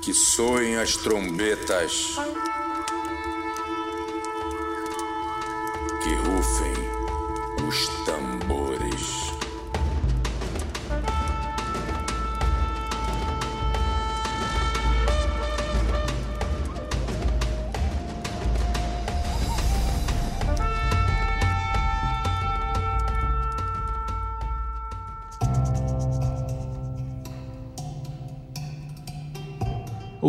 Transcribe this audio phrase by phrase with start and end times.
[0.00, 2.16] que soem as trombetas,
[6.02, 8.19] que rufem os tambores.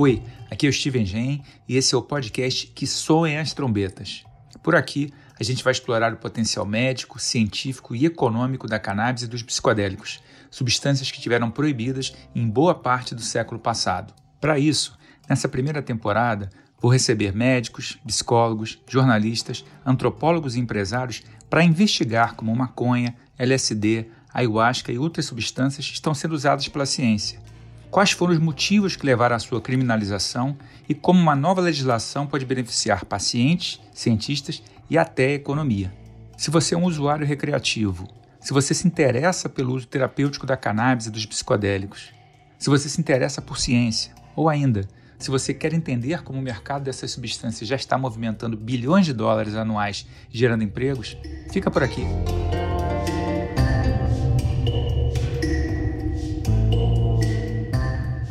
[0.03, 0.19] Oi,
[0.49, 4.23] aqui é o Steven Gen e esse é o podcast Que Soem as Trombetas.
[4.63, 9.27] Por aqui, a gente vai explorar o potencial médico, científico e econômico da cannabis e
[9.27, 10.19] dos psicodélicos,
[10.49, 14.11] substâncias que tiveram proibidas em boa parte do século passado.
[14.39, 14.97] Para isso,
[15.29, 16.49] nessa primeira temporada,
[16.79, 24.97] vou receber médicos, psicólogos, jornalistas, antropólogos e empresários para investigar como maconha, LSD, ayahuasca e
[24.97, 27.39] outras substâncias estão sendo usadas pela ciência
[27.91, 32.45] quais foram os motivos que levaram à sua criminalização e como uma nova legislação pode
[32.45, 35.93] beneficiar pacientes, cientistas e até a economia.
[36.37, 38.07] Se você é um usuário recreativo,
[38.39, 42.11] se você se interessa pelo uso terapêutico da cannabis e dos psicodélicos,
[42.57, 44.87] se você se interessa por ciência, ou ainda,
[45.19, 49.53] se você quer entender como o mercado dessas substâncias já está movimentando bilhões de dólares
[49.53, 51.15] anuais gerando empregos,
[51.51, 52.03] fica por aqui.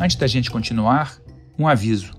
[0.01, 1.19] Antes da gente continuar,
[1.59, 2.13] um aviso.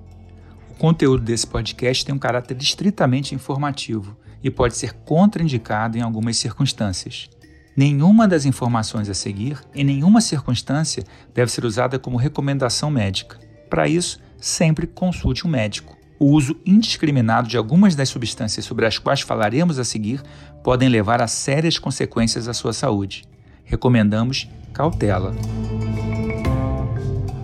[0.69, 6.37] O conteúdo desse podcast tem um caráter estritamente informativo e pode ser contraindicado em algumas
[6.37, 7.27] circunstâncias.
[7.75, 13.39] Nenhuma das informações a seguir, em nenhuma circunstância, deve ser usada como recomendação médica.
[13.67, 15.97] Para isso, sempre consulte um médico.
[16.19, 20.21] O uso indiscriminado de algumas das substâncias sobre as quais falaremos a seguir
[20.63, 23.23] podem levar a sérias consequências à sua saúde.
[23.65, 25.33] Recomendamos cautela.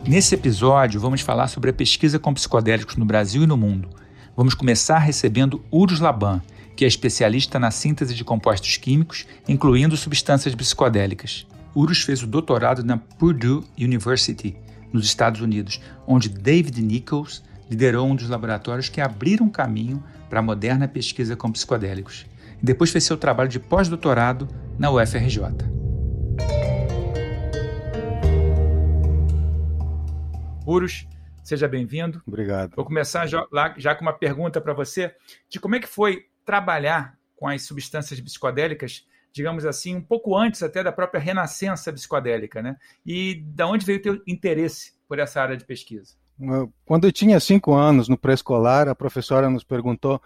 [0.07, 3.89] Nesse episódio, vamos falar sobre a pesquisa com psicodélicos no Brasil e no mundo.
[4.37, 6.41] Vamos começar recebendo Urus Laban,
[6.77, 11.45] que é especialista na síntese de compostos químicos, incluindo substâncias psicodélicas.
[11.75, 14.55] Urus fez o doutorado na Purdue University,
[14.93, 20.43] nos Estados Unidos, onde David Nichols liderou um dos laboratórios que abriram caminho para a
[20.43, 22.25] moderna pesquisa com psicodélicos.
[22.61, 24.47] E depois fez seu trabalho de pós-doutorado
[24.79, 25.67] na UFRJ.
[30.67, 31.07] Urus,
[31.43, 32.21] seja bem-vindo.
[32.27, 32.75] Obrigado.
[32.75, 35.15] Vou começar já, lá, já com uma pergunta para você
[35.49, 40.61] de como é que foi trabalhar com as substâncias psicodélicas, digamos assim, um pouco antes
[40.61, 42.75] até da própria renascença psicodélica, né?
[43.05, 46.15] E da onde veio o teu interesse por essa área de pesquisa?
[46.83, 50.21] Quando eu tinha cinco anos, no pré-escolar, a professora nos perguntou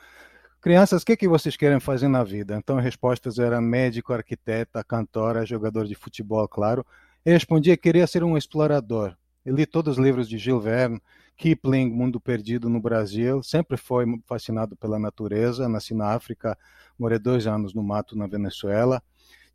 [0.59, 2.55] Crianças, o que, que vocês querem fazer na vida?
[2.55, 6.85] Então, as respostas eram médico, arquiteta, cantora, jogador de futebol, claro.
[7.25, 9.15] Eu respondia que queria ser um explorador.
[9.43, 11.01] Eu li todos os livros de Gilles Verne,
[11.35, 13.41] Kipling, Mundo Perdido no Brasil.
[13.41, 15.67] Sempre foi fascinado pela natureza.
[15.67, 16.55] Nasci na África,
[16.97, 19.01] morei dois anos no mato na Venezuela.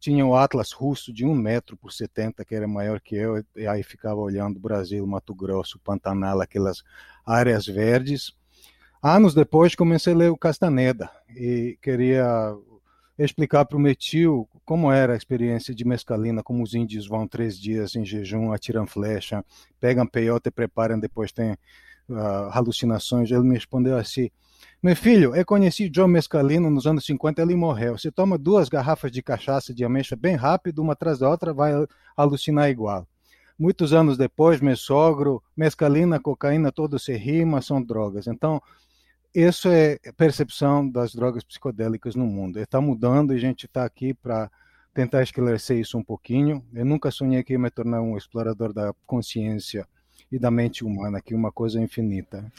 [0.01, 3.67] Tinha o Atlas russo de um metro por 70, que era maior que eu, e
[3.67, 6.83] aí ficava olhando Brasil, Mato Grosso, Pantanal, aquelas
[7.25, 8.35] áreas verdes.
[9.01, 12.27] Anos depois comecei a ler o Castaneda e queria
[13.25, 17.27] explicar para o meu tio como era a experiência de mescalina, como os índios vão
[17.27, 19.45] três dias em jejum, atiram flecha,
[19.81, 23.31] pegam peyote, preparam, depois tem uh, alucinações.
[23.31, 24.31] Ele me respondeu assim,
[24.83, 27.97] meu filho, eu conheci John Mescalina nos anos 50, ele morreu.
[27.97, 31.73] Você toma duas garrafas de cachaça de ameixa bem rápido, uma atrás da outra, vai
[32.17, 33.07] alucinar igual.
[33.59, 38.27] Muitos anos depois, meu sogro, mescalina, cocaína, todo se rima, são drogas.
[38.27, 38.61] Então,
[39.45, 42.59] isso é percepção das drogas psicodélicas no mundo.
[42.59, 44.51] Está mudando e a gente está aqui para
[44.95, 46.65] tentar esclarecer isso um pouquinho.
[46.73, 49.87] Eu nunca sonhei que ia me tornar um explorador da consciência
[50.33, 52.51] e da mente humana, que é uma coisa infinita.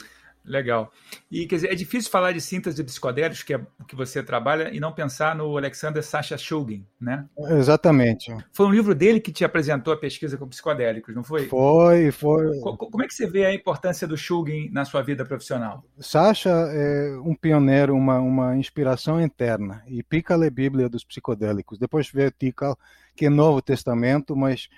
[0.48, 0.90] Legal.
[1.30, 4.22] E quer dizer, é difícil falar de síntese de psicodélicos, que é o que você
[4.22, 7.26] trabalha, e não pensar no Alexander Sasha Shulgin, né?
[7.50, 8.34] Exatamente.
[8.52, 11.46] Foi um livro dele que te apresentou a pesquisa com psicodélicos, não foi?
[11.48, 12.60] Foi, foi.
[12.60, 15.84] Como é que você vê a importância do Shulgin na sua vida profissional?
[15.98, 19.82] Sasha é um pioneiro, uma, uma inspiração interna.
[19.86, 21.78] E Pikal é Bíblia dos psicodélicos.
[21.78, 22.78] Depois veio Tikal,
[23.14, 24.68] que é Novo Testamento, mas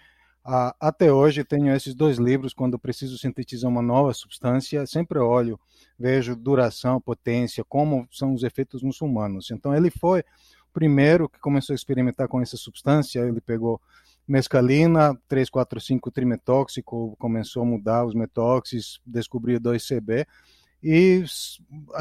[0.44, 5.60] ah, até hoje tenho esses dois livros quando preciso sintetizar uma nova substância, sempre olho,
[5.98, 9.50] vejo duração, potência, como são os efeitos nos humanos.
[9.50, 13.80] Então ele foi o primeiro que começou a experimentar com essa substância, ele pegou
[14.26, 20.26] mescalina, 3, 4, 5 trimetóxico, começou a mudar os metóxis, descobriu 2CB
[20.82, 21.24] e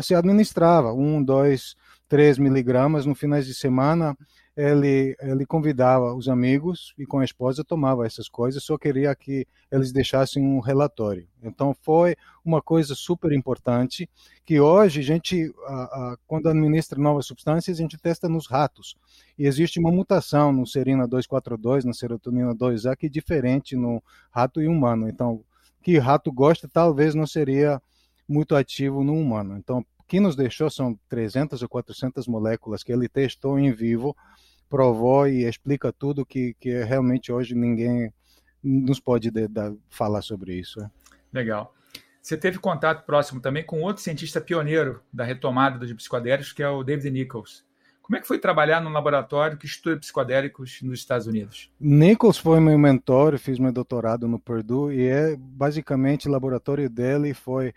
[0.01, 1.75] se administrava um, dois,
[2.07, 4.15] três miligramas no finais de semana
[4.59, 9.47] ele, ele convidava os amigos e com a esposa tomava essas coisas, só queria que
[9.71, 11.25] eles deixassem um relatório.
[11.41, 14.09] Então foi uma coisa super importante
[14.43, 18.97] que hoje a gente, a, a, quando administra novas substâncias, a gente testa nos ratos.
[19.37, 24.61] E existe uma mutação no serina 242, na serotonina 2A, que é diferente no rato
[24.61, 25.07] e humano.
[25.07, 25.41] Então,
[25.81, 27.81] que rato gosta talvez não seria
[28.29, 29.57] muito ativo no humano.
[29.57, 34.15] Então, o que nos deixou são 300 ou 400 moléculas que ele testou em vivo
[34.69, 38.13] provou e explica tudo que, que realmente hoje ninguém
[38.63, 40.79] nos pode de, de, falar sobre isso.
[40.79, 40.91] Né?
[41.33, 41.73] Legal.
[42.21, 46.69] Você teve contato próximo também com outro cientista pioneiro da retomada dos psicodélicos, que é
[46.69, 47.65] o David Nichols.
[48.01, 51.71] Como é que foi trabalhar num laboratório que estuda psicodélicos nos Estados Unidos?
[51.79, 57.33] Nichols foi meu mentor, fiz meu doutorado no Purdue e é basicamente o laboratório dele
[57.33, 57.73] foi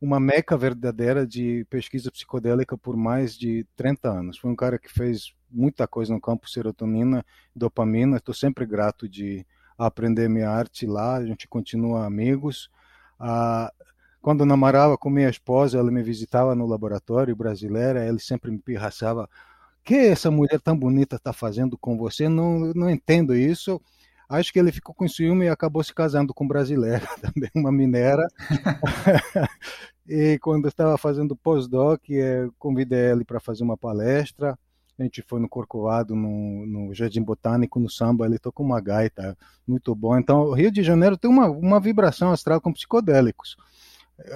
[0.00, 4.38] uma meca verdadeira de pesquisa psicodélica por mais de 30 anos.
[4.38, 7.24] Foi um cara que fez muita coisa no campo serotonina,
[7.54, 8.16] dopamina.
[8.16, 11.16] Estou sempre grato de aprender minha arte lá.
[11.16, 12.70] A gente continua amigos.
[13.18, 13.70] Ah,
[14.22, 18.06] quando namorava com minha esposa, ela me visitava no laboratório brasileira.
[18.06, 19.28] Ele sempre me pirraçava:
[19.84, 22.28] "Que essa mulher tão bonita está fazendo com você?
[22.28, 23.80] Não, não entendo isso."
[24.30, 28.24] Acho que ele ficou com ciúme e acabou se casando com brasileira, também uma mineira.
[30.06, 34.56] e quando estava fazendo pós-doc, eh, convidei ele para fazer uma palestra.
[34.96, 39.36] A gente foi no Corcovado, no, no Jardim Botânico, no samba, ele tocou uma gaita,
[39.66, 40.16] muito bom.
[40.16, 43.56] Então, o Rio de Janeiro tem uma, uma vibração astral com psicodélicos.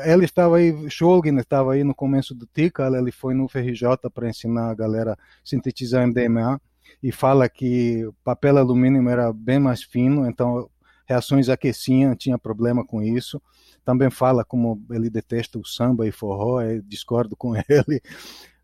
[0.04, 4.28] Ele estava aí, Shulgin estava aí no começo do TICA, ele foi no FRJ para
[4.28, 6.60] ensinar a galera a sintetizar MDMA
[7.02, 10.68] e fala que papel alumínio era bem mais fino, então
[11.06, 13.40] reações aqueciam, tinha problema com isso.
[13.84, 18.00] Também fala como ele detesta o samba e forró, discordo com ele.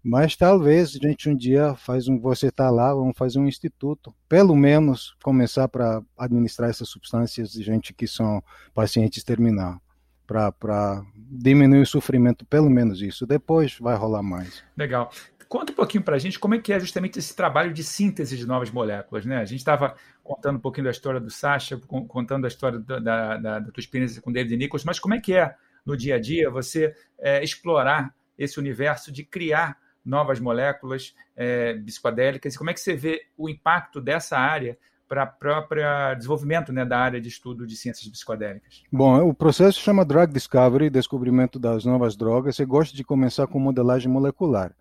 [0.02, 4.14] Mas talvez a gente um dia faz um, você está lá, vamos fazer um instituto,
[4.26, 9.78] pelo menos começar para administrar essas substâncias de gente que são pacientes terminal,
[10.26, 13.26] para diminuir o sofrimento, pelo menos isso.
[13.26, 14.64] Depois vai rolar mais.
[14.74, 15.10] Legal.
[15.50, 18.36] Conta um pouquinho para a gente como é que é justamente esse trabalho de síntese
[18.36, 19.38] de novas moléculas, né?
[19.38, 21.76] A gente estava contando um pouquinho da história do Sasha,
[22.06, 25.34] contando a história da, da, da, tua experiência com David Nichols, mas como é que
[25.34, 25.52] é
[25.84, 32.54] no dia a dia você é, explorar esse universo de criar novas moléculas é, psicodélicas
[32.54, 35.82] e como é que você vê o impacto dessa área para o próprio
[36.16, 38.84] desenvolvimento né, da área de estudo de ciências psicodélicas?
[38.92, 42.54] Bom, o processo chama Drug Discovery, descobrimento das novas drogas.
[42.54, 44.72] Você gosta de começar com modelagem molecular.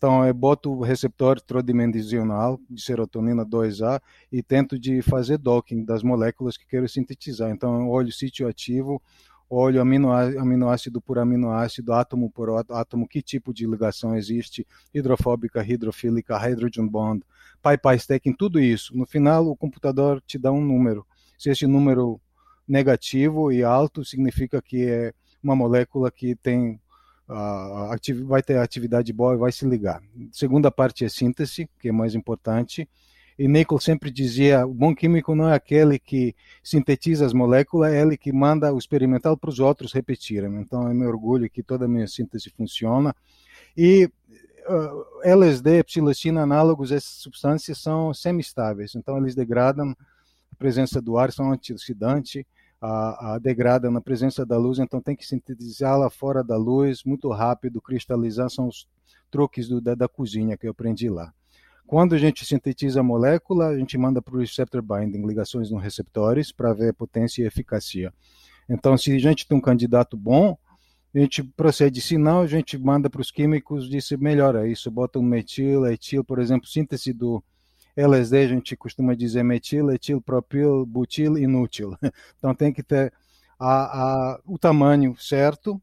[0.00, 4.00] Então, eu boto o receptor tridimensional de serotonina 2A
[4.32, 7.50] e tento de fazer docking das moléculas que quero sintetizar.
[7.50, 9.02] Então, eu olho o sítio ativo,
[9.50, 16.86] olho aminoácido por aminoácido, átomo por átomo, que tipo de ligação existe, hidrofóbica, hidrofílica, hydrogen
[16.86, 17.22] bond,
[17.62, 18.96] pi-pi stacking, tudo isso.
[18.96, 21.06] No final, o computador te dá um número.
[21.38, 22.18] Se esse número
[22.66, 25.12] negativo e alto significa que é
[25.42, 26.80] uma molécula que tem
[28.26, 30.02] vai ter atividade boa e vai se ligar.
[30.32, 32.88] Segunda parte é síntese, que é mais importante.
[33.38, 38.02] E Nichols sempre dizia: o bom químico não é aquele que sintetiza as moléculas, é
[38.02, 40.60] ele que manda o experimental para os outros repetirem.
[40.60, 43.14] Então é meu orgulho que toda a minha síntese funciona.
[43.76, 44.10] E
[44.68, 49.96] uh, LSD, psilocina, análogos, essas substâncias são semi-estáveis, então eles degradam
[50.52, 52.44] a presença do ar, são antioxidantes
[52.80, 57.28] a, a, degrada na presença da luz, então tem que sintetizá-la fora da luz, muito
[57.30, 58.88] rápido, cristalizar, são os
[59.30, 61.32] truques do, da, da, cozinha que eu aprendi lá.
[61.86, 65.82] Quando a gente sintetiza a molécula, a gente manda para o receptor binding, ligações nos
[65.82, 68.14] receptores, para ver potência e eficácia.
[68.68, 70.56] Então, se a gente tem um candidato bom,
[71.12, 75.18] a gente procede, se não, a gente manda para os químicos, diz melhora isso, bota
[75.18, 77.42] um metil, etil, por exemplo, síntese do
[77.96, 81.96] LSD a gente costuma dizer metil, etil, propil, butil, inútil.
[82.38, 83.12] Então tem que ter
[83.58, 85.80] a, a, o tamanho certo.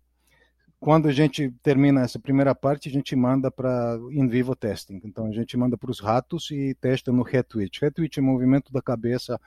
[0.79, 5.01] Quando a gente termina essa primeira parte, a gente manda para in vivo testing.
[5.03, 7.81] Então a gente manda para os ratos e testa no head twitch.
[7.81, 9.39] Head twitch é o movimento da cabeça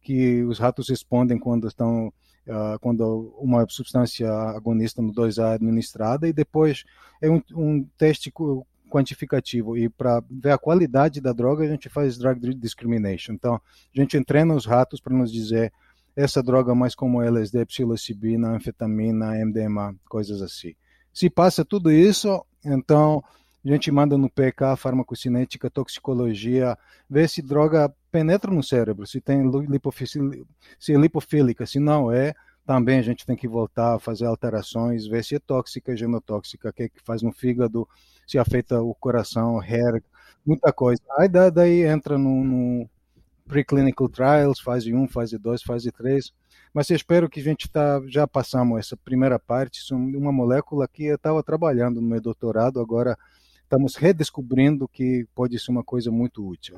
[0.00, 2.12] que os ratos respondem quando estão
[2.44, 6.82] Uh, quando uma substância agonista no 2A é administrada, e depois
[7.20, 8.32] é um, um teste
[8.92, 13.32] quantificativo e para ver a qualidade da droga a gente faz drug discrimination.
[13.32, 13.60] Então, a
[14.00, 15.72] gente entrena os ratos para nos dizer
[16.14, 20.74] essa droga mais como LSD, psilocibina, anfetamina, MDMA, coisas assim.
[21.10, 23.24] Se passa tudo isso, então
[23.64, 26.76] a gente manda no PK, farmacocinética, toxicologia,
[27.08, 29.42] ver se droga penetra no cérebro, se tem
[30.78, 32.34] se é lipofílica, se não é,
[32.66, 36.72] também a gente tem que voltar a fazer alterações, ver se é tóxica, genotóxica, o
[36.72, 37.88] que, é que faz no fígado,
[38.26, 40.02] se afeta o coração, hair,
[40.46, 41.02] muita coisa.
[41.18, 42.90] Aí daí entra no, no
[43.46, 46.32] preclinical trials, fase 1, fase 2, fase 3.
[46.72, 50.88] Mas eu espero que a gente tá, já passamos essa primeira parte, é uma molécula
[50.88, 53.18] que eu estava trabalhando no meu doutorado, agora
[53.62, 56.74] estamos redescobrindo que pode ser uma coisa muito útil.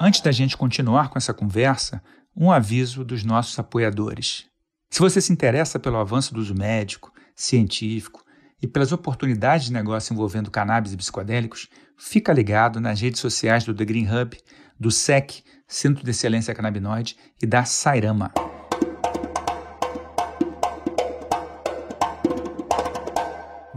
[0.00, 2.00] Antes da gente continuar com essa conversa,
[2.36, 4.46] um aviso dos nossos apoiadores.
[4.90, 8.22] Se você se interessa pelo avanço do uso médico, científico
[8.62, 13.74] e pelas oportunidades de negócio envolvendo cannabis e psicodélicos, fica ligado nas redes sociais do
[13.74, 14.38] The Green Hub,
[14.78, 18.32] do SEC, Centro de Excelência Canabinoide, e da Sairama.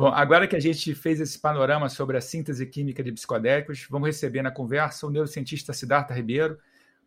[0.01, 4.07] Bom, agora que a gente fez esse panorama sobre a síntese química de psicodélicos, vamos
[4.07, 6.57] receber na conversa o neurocientista Siddhartha Ribeiro,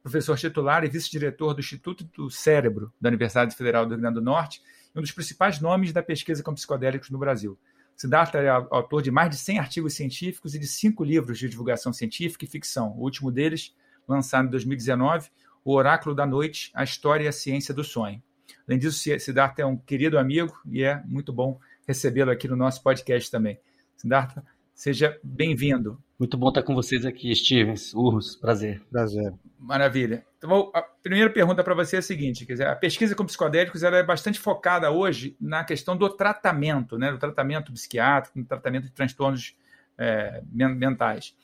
[0.00, 4.22] professor titular e vice-diretor do Instituto do Cérebro da Universidade Federal do Rio Grande do
[4.22, 4.62] Norte
[4.94, 7.58] e um dos principais nomes da pesquisa com psicodélicos no Brasil.
[7.96, 11.92] Siddhartha é autor de mais de 100 artigos científicos e de cinco livros de divulgação
[11.92, 12.92] científica e ficção.
[12.96, 13.74] O último deles,
[14.06, 15.30] lançado em 2019,
[15.64, 18.22] O Oráculo da Noite, A História e a Ciência do Sonho.
[18.68, 22.82] Além disso, Siddhartha é um querido amigo e é muito bom recebê-lo aqui no nosso
[22.82, 23.58] podcast também.
[23.96, 26.02] Siddhartha, seja bem-vindo.
[26.18, 28.82] Muito bom estar com vocês aqui, Stevens, Urros, prazer.
[28.90, 29.32] Prazer.
[29.58, 30.24] Maravilha.
[30.38, 33.82] Então, a primeira pergunta para você é a seguinte: quer dizer, a pesquisa com psicodélicos
[33.82, 38.84] ela é bastante focada hoje na questão do tratamento, né, do tratamento psiquiátrico, no tratamento
[38.84, 39.56] de transtornos
[39.98, 41.34] é, mentais.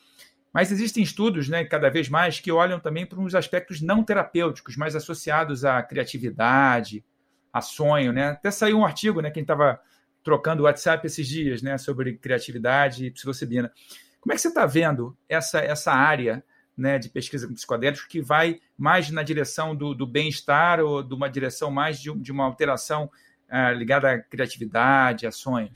[0.53, 4.77] Mas existem estudos, né, cada vez mais, que olham também para uns aspectos não terapêuticos,
[4.77, 7.05] mais associados à criatividade,
[7.53, 8.13] a sonho.
[8.13, 8.31] Né?
[8.31, 9.81] Até saiu um artigo, né, quem estava
[10.23, 13.73] trocando WhatsApp esses dias, né, sobre criatividade e psilocibina.
[14.21, 16.45] Como é que você está vendo essa, essa área
[16.77, 21.15] né, de pesquisa com psicodélicos que vai mais na direção do, do bem-estar ou de
[21.15, 23.11] uma direção mais de, de uma alteração
[23.51, 25.73] uh, ligada à criatividade, a sonhos?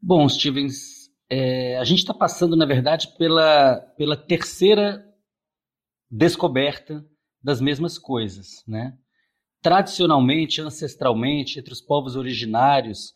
[0.00, 5.04] Bom, Stevens, é, a gente está passando, na verdade, pela, pela terceira
[6.10, 7.04] descoberta
[7.42, 8.96] das mesmas coisas, né?
[9.60, 13.12] Tradicionalmente, ancestralmente, entre os povos originários,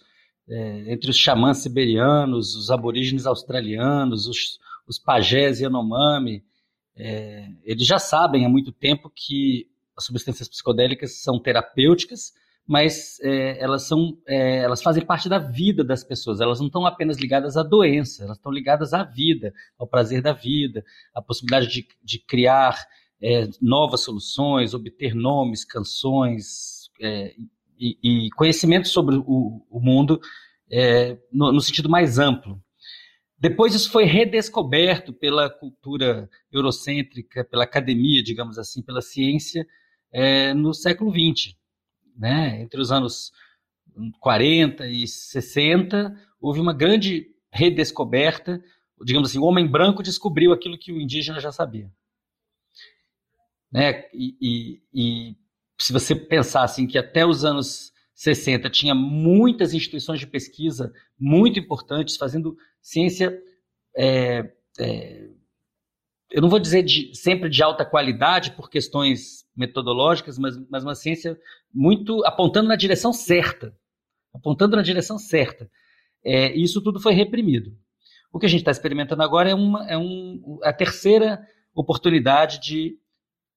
[0.49, 6.43] é, entre os xamãs siberianos, os aborígenes australianos, os, os pajés Yanomami,
[6.97, 12.33] é, eles já sabem há muito tempo que as substâncias psicodélicas são terapêuticas,
[12.67, 16.41] mas é, elas são, é, elas fazem parte da vida das pessoas.
[16.41, 20.33] Elas não estão apenas ligadas à doença, elas estão ligadas à vida, ao prazer da
[20.33, 20.85] vida,
[21.15, 22.77] à possibilidade de, de criar
[23.23, 27.35] é, novas soluções, obter nomes, canções, é,
[27.79, 30.21] e, e conhecimento sobre o, o mundo
[30.71, 32.63] é, no, no, sentido mais amplo.
[33.39, 39.67] Depois isso foi redescoberto pela cultura eurocêntrica, pela academia, digamos assim, pela ciência,
[40.13, 41.57] é, no século XX.
[42.17, 42.63] Né?
[42.63, 43.33] Entre os anos
[44.21, 48.63] 40 e 60, houve uma grande redescoberta,
[49.05, 51.91] digamos assim, o homem branco descobriu aquilo que o indígena já sabia.
[53.73, 54.05] Né?
[54.13, 55.37] E, e, e
[55.81, 61.59] se você pensar assim que até os anos 60 tinha muitas instituições de pesquisa muito
[61.59, 63.37] importantes fazendo ciência,
[63.97, 65.29] é, é,
[66.31, 70.95] eu não vou dizer de, sempre de alta qualidade por questões metodológicas, mas, mas uma
[70.95, 71.39] ciência
[71.73, 73.77] muito apontando na direção certa,
[74.35, 75.71] apontando na direção certa.
[76.25, 77.77] É, isso tudo foi reprimido.
[78.33, 82.99] O que a gente está experimentando agora é, uma, é um, a terceira oportunidade de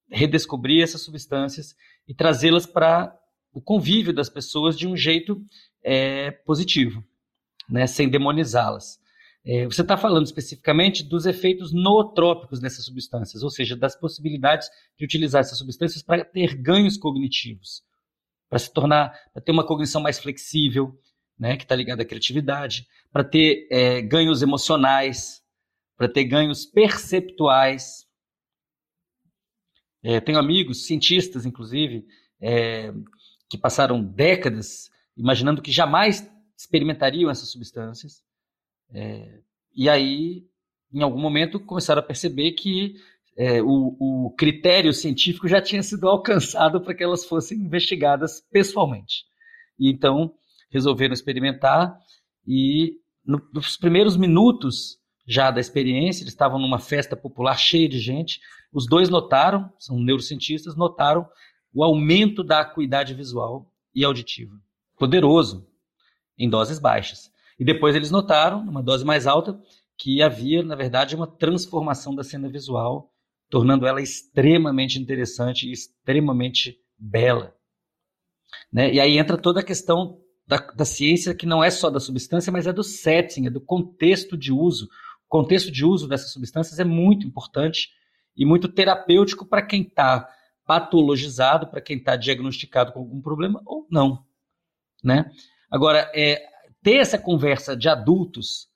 [0.10, 1.76] redescobrir essas substâncias
[2.08, 3.18] e trazê-las para
[3.54, 5.42] o convívio das pessoas de um jeito
[5.84, 7.04] é, positivo,
[7.70, 9.00] né, sem demonizá-las.
[9.46, 15.06] É, você está falando especificamente dos efeitos nootrópicos dessas substâncias, ou seja, das possibilidades de
[15.06, 17.84] utilizar essas substâncias para ter ganhos cognitivos,
[18.50, 21.00] para se tornar, para ter uma cognição mais flexível,
[21.38, 25.44] né, que está ligada à criatividade, para ter é, ganhos emocionais,
[25.96, 28.05] para ter ganhos perceptuais,
[30.08, 32.06] é, tenho amigos, cientistas, inclusive,
[32.40, 32.94] é,
[33.50, 38.22] que passaram décadas imaginando que jamais experimentariam essas substâncias.
[38.94, 39.40] É,
[39.76, 40.46] e aí,
[40.94, 43.02] em algum momento, começaram a perceber que
[43.36, 49.26] é, o, o, critério científico já tinha sido alcançado para que elas fossem investigadas pessoalmente.
[49.80, 50.36] E então
[50.70, 51.98] resolveram experimentar
[52.48, 58.00] e no, nos primeiros minutos já da experiência, eles estavam numa festa popular cheia de
[58.00, 58.40] gente.
[58.72, 61.28] Os dois notaram, são neurocientistas, notaram
[61.74, 64.56] o aumento da acuidade visual e auditiva.
[64.98, 65.68] Poderoso,
[66.38, 67.32] em doses baixas.
[67.60, 69.60] E depois eles notaram, numa dose mais alta,
[69.98, 73.12] que havia, na verdade, uma transformação da cena visual
[73.50, 77.56] tornando ela extremamente interessante e extremamente bela.
[78.72, 78.94] Né?
[78.94, 82.52] E aí entra toda a questão da, da, ciência que não é só da substância,
[82.52, 84.88] mas é do setting, é do contexto de uso.
[85.28, 87.90] Contexto de uso dessas substâncias é muito importante
[88.36, 90.28] e muito terapêutico para quem está
[90.66, 94.24] patologizado, para quem está diagnosticado com algum problema ou não.
[95.04, 95.32] Né?
[95.70, 96.44] Agora, é,
[96.82, 98.68] ter essa conversa de adultos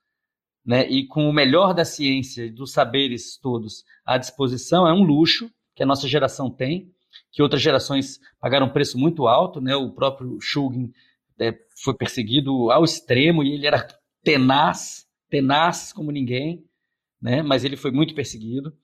[0.66, 5.04] né, e com o melhor da ciência e dos saberes todos à disposição é um
[5.04, 6.94] luxo que a nossa geração tem,
[7.32, 9.60] que outras gerações pagaram um preço muito alto.
[9.60, 9.76] Né?
[9.76, 10.92] O próprio Shugin
[11.40, 13.88] é, foi perseguido ao extremo e ele era
[14.24, 16.66] tenaz, tenaz como ninguém,
[17.22, 17.42] né?
[17.42, 18.76] mas ele foi muito perseguido.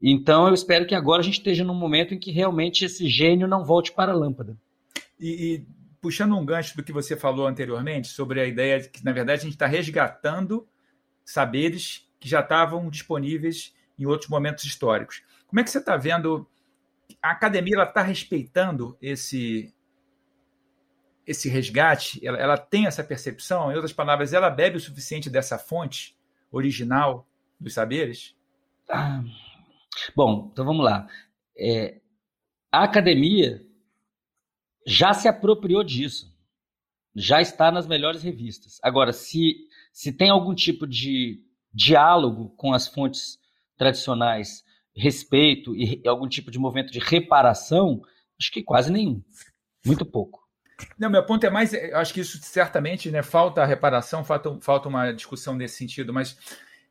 [0.00, 3.48] Então eu espero que agora a gente esteja num momento em que realmente esse gênio
[3.48, 4.56] não volte para a lâmpada.
[5.18, 5.66] E, e
[6.00, 9.40] puxando um gancho do que você falou anteriormente sobre a ideia de que, na verdade,
[9.40, 10.66] a gente está resgatando
[11.24, 15.22] saberes que já estavam disponíveis em outros momentos históricos.
[15.46, 16.46] Como é que você está vendo?
[17.22, 19.74] A academia está respeitando esse
[21.28, 22.26] esse resgate?
[22.26, 23.70] Ela, ela tem essa percepção?
[23.70, 26.16] Em outras palavras, ela bebe o suficiente dessa fonte
[26.50, 27.28] original
[27.60, 28.34] dos saberes?
[28.88, 29.22] Ah,
[30.16, 31.06] bom, então vamos lá.
[31.54, 32.00] É,
[32.72, 33.62] a academia
[34.86, 36.34] já se apropriou disso.
[37.14, 38.78] Já está nas melhores revistas.
[38.82, 41.42] Agora, se, se tem algum tipo de
[41.74, 43.38] diálogo com as fontes
[43.76, 44.64] tradicionais,
[44.96, 48.00] respeito e algum tipo de movimento de reparação,
[48.40, 49.22] acho que quase nenhum.
[49.84, 50.47] Muito pouco.
[50.98, 55.12] Não, meu ponto é mais, acho que isso certamente, né, falta reparação, falta, falta uma
[55.12, 56.38] discussão nesse sentido, mas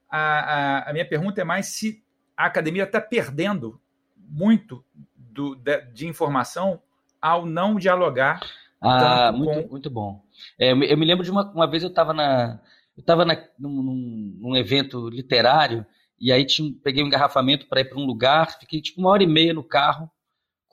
[0.10, 2.04] a, a, a minha pergunta é mais se
[2.36, 3.80] a academia está perdendo
[4.16, 4.84] muito
[5.16, 6.82] do, de, de, informação
[7.22, 8.42] ao não dialogar.
[8.82, 9.70] Ah, muito, com...
[9.70, 10.22] muito bom.
[10.60, 12.60] É, eu, me lembro de uma, uma vez eu estava na
[12.96, 13.26] eu estava
[13.60, 15.86] num, num, evento literário
[16.20, 19.22] e aí tinha, peguei um engarrafamento para ir para um lugar, fiquei tipo uma hora
[19.22, 20.10] e meia no carro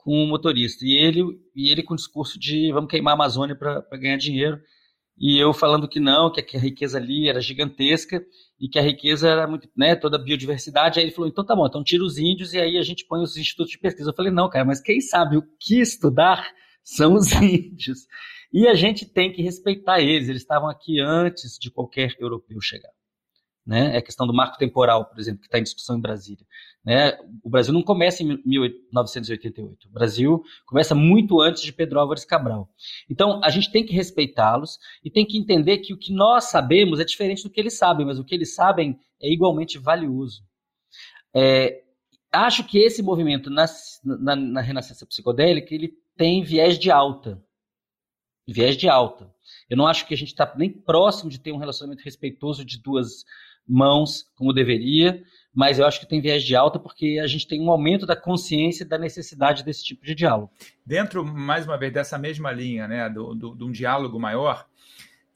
[0.05, 1.23] com o motorista e ele
[1.55, 4.61] e ele com o discurso de vamos queimar a Amazônia para ganhar dinheiro
[5.17, 8.23] e eu falando que não, que a riqueza ali era gigantesca
[8.59, 10.99] e que a riqueza era muito, né, toda a biodiversidade.
[10.99, 13.23] Aí ele falou, então tá bom, então tira os índios e aí a gente põe
[13.23, 14.09] os institutos de pesquisa.
[14.09, 16.45] Eu falei, não, cara, mas quem sabe o que estudar
[16.83, 17.99] são os índios.
[18.53, 22.91] E a gente tem que respeitar eles, eles estavam aqui antes de qualquer europeu chegar.
[23.65, 23.95] Né?
[23.95, 26.45] É a questão do marco temporal, por exemplo, que está em discussão em Brasília.
[26.83, 27.17] Né?
[27.43, 29.87] O Brasil não começa em 1988.
[29.87, 32.69] O Brasil começa muito antes de Pedro Álvares Cabral.
[33.09, 36.99] Então, a gente tem que respeitá-los e tem que entender que o que nós sabemos
[36.99, 40.43] é diferente do que eles sabem, mas o que eles sabem é igualmente valioso.
[41.33, 41.83] É,
[42.31, 43.65] acho que esse movimento na,
[44.03, 47.43] na, na renascença psicodélica ele tem viés de alta.
[48.47, 49.33] Viés de alta.
[49.69, 52.79] Eu não acho que a gente está nem próximo de ter um relacionamento respeitoso de
[52.79, 53.25] duas
[53.67, 55.23] mãos como deveria,
[55.53, 58.15] mas eu acho que tem viés de alta porque a gente tem um aumento da
[58.15, 60.51] consciência da necessidade desse tipo de diálogo.
[60.85, 64.67] Dentro, mais uma vez, dessa mesma linha, né, do, do, de um diálogo maior,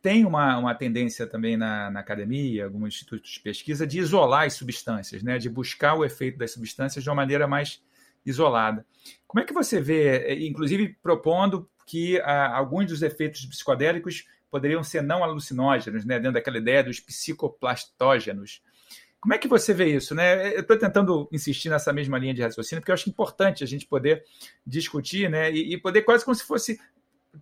[0.02, 4.54] tem uma, uma tendência também na, na academia, alguns institutos de pesquisa, de isolar as
[4.54, 7.82] substâncias, né, de buscar o efeito das substâncias de uma maneira mais
[8.26, 8.86] isolada.
[9.28, 15.02] Como é que você vê, inclusive propondo que ah, alguns dos efeitos psicodélicos poderiam ser
[15.02, 18.62] não alucinógenos, né, dentro daquela ideia dos psicoplastógenos.
[19.20, 20.16] Como é que você vê isso?
[20.16, 20.56] Né?
[20.56, 23.86] Eu estou tentando insistir nessa mesma linha de raciocínio, porque eu acho importante a gente
[23.86, 24.24] poder
[24.66, 25.52] discutir né?
[25.52, 26.80] e, e poder quase como se fosse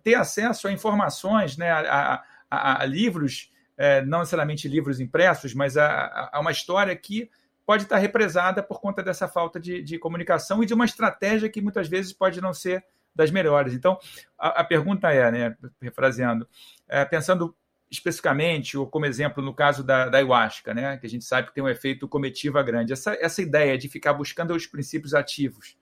[0.02, 1.70] ter acesso a informações, né?
[1.70, 7.30] a, a, a livros, é, não necessariamente livros impressos, mas a, a, uma história que
[7.64, 11.60] pode estar represada por conta dessa falta de, de comunicação e de uma estratégia que
[11.60, 13.74] muitas vezes pode não ser das melhores.
[13.74, 13.98] Então,
[14.38, 16.48] a, a pergunta é, né, refraseando,
[16.88, 17.54] é, pensando
[17.90, 21.54] especificamente, ou como exemplo, no caso da, da ayahuasca, né, que a gente sabe que
[21.54, 25.76] tem um efeito comitiva grande, essa, essa ideia de ficar buscando os princípios ativos,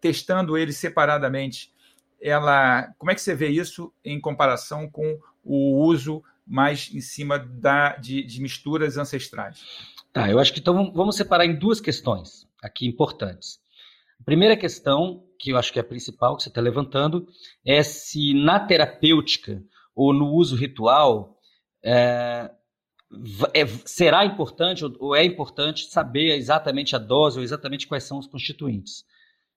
[0.00, 1.72] testando eles separadamente,
[2.20, 7.38] ela, como é que você vê isso em comparação com o uso mais em cima
[7.38, 9.64] da, de, de misturas ancestrais?
[10.12, 13.60] Tá, eu acho que então vamos separar em duas questões aqui importantes.
[14.20, 17.26] A primeira questão, que eu acho que é a principal que você está levantando,
[17.64, 19.62] é se na terapêutica
[19.94, 21.38] ou no uso ritual
[21.82, 22.50] é,
[23.54, 28.26] é, será importante ou é importante saber exatamente a dose ou exatamente quais são os
[28.26, 29.04] constituintes.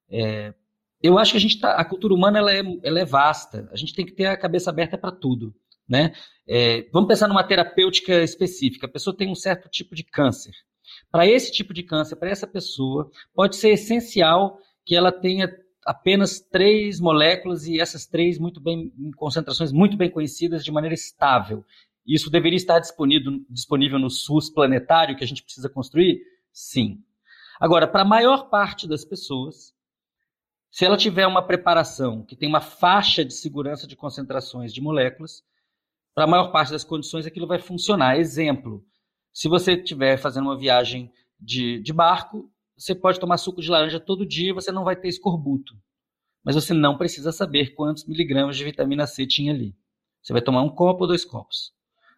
[0.10, 0.54] É,
[1.02, 3.69] eu acho que a gente tá, a cultura humana ela é, ela é vasta.
[3.72, 5.54] A gente tem que ter a cabeça aberta para tudo,
[5.88, 6.13] né?
[6.48, 8.88] É, vamos pensar numa terapêutica específica.
[8.88, 10.54] A pessoa tem um certo tipo de câncer.
[11.12, 15.48] Para esse tipo de câncer, para essa pessoa, pode ser essencial que ela tenha
[15.86, 20.93] apenas três moléculas e essas três muito bem em concentrações muito bem conhecidas de maneira
[20.93, 21.63] estável.
[22.06, 26.22] Isso deveria estar disponível, disponível no SUS planetário que a gente precisa construir?
[26.52, 27.02] Sim.
[27.60, 29.74] Agora, para a maior parte das pessoas,
[30.69, 35.43] se ela tiver uma preparação que tem uma faixa de segurança de concentrações de moléculas,
[36.13, 38.17] para a maior parte das condições aquilo vai funcionar.
[38.17, 38.84] Exemplo,
[39.32, 42.52] se você estiver fazendo uma viagem de, de barco,
[42.84, 45.74] você pode tomar suco de laranja todo dia e você não vai ter escorbuto.
[46.43, 49.74] Mas você não precisa saber quantos miligramas de vitamina C tinha ali.
[50.22, 51.72] Você vai tomar um copo ou dois copos.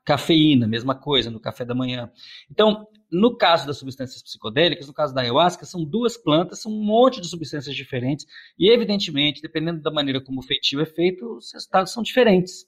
[0.03, 2.11] Cafeína, mesma coisa, no café da manhã.
[2.49, 6.83] Então, no caso das substâncias psicodélicas, no caso da ayahuasca, são duas plantas, são um
[6.83, 8.25] monte de substâncias diferentes,
[8.57, 12.65] e evidentemente, dependendo da maneira como o feitio é feito, os resultados são diferentes.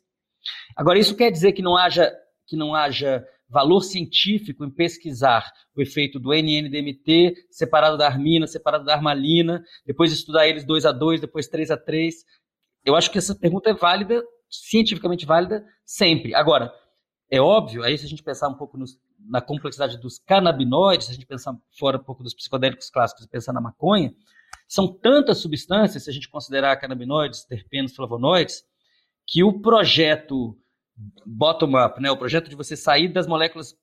[0.76, 2.12] Agora, isso quer dizer que não haja,
[2.46, 8.84] que não haja valor científico em pesquisar o efeito do NN-DMT separado da armina, separado
[8.84, 12.16] da armalina, depois estudar eles 2 a 2, depois 3 a 3.
[12.84, 16.36] Eu acho que essa pergunta é válida, cientificamente válida, sempre.
[16.36, 16.74] Agora,
[17.30, 21.12] é óbvio, aí se a gente pensar um pouco nos, na complexidade dos canabinoides, se
[21.12, 24.14] a gente pensar fora um pouco dos psicodélicos clássicos e pensar na maconha,
[24.68, 28.64] são tantas substâncias, se a gente considerar canabinoides, terpenos, flavonoides,
[29.26, 30.58] que o projeto
[31.26, 33.78] bottom-up, né, o projeto de você sair das moléculas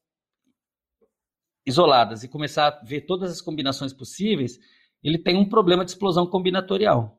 [1.67, 4.59] isoladas e começar a ver todas as combinações possíveis,
[5.03, 7.19] ele tem um problema de explosão combinatorial.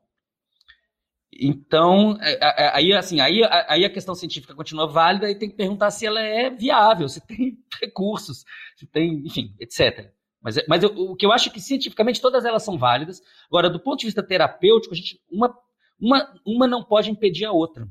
[1.38, 5.50] Então, é, é, é, aí, assim, aí, aí a questão científica continua válida e tem
[5.50, 10.12] que perguntar se ela é viável, se tem recursos, se tem, enfim, etc.
[10.42, 13.22] Mas, mas eu, o que eu acho que cientificamente todas elas são válidas.
[13.48, 15.54] Agora, do ponto de vista terapêutico, gente, uma,
[16.00, 17.88] uma, uma não pode impedir a outra.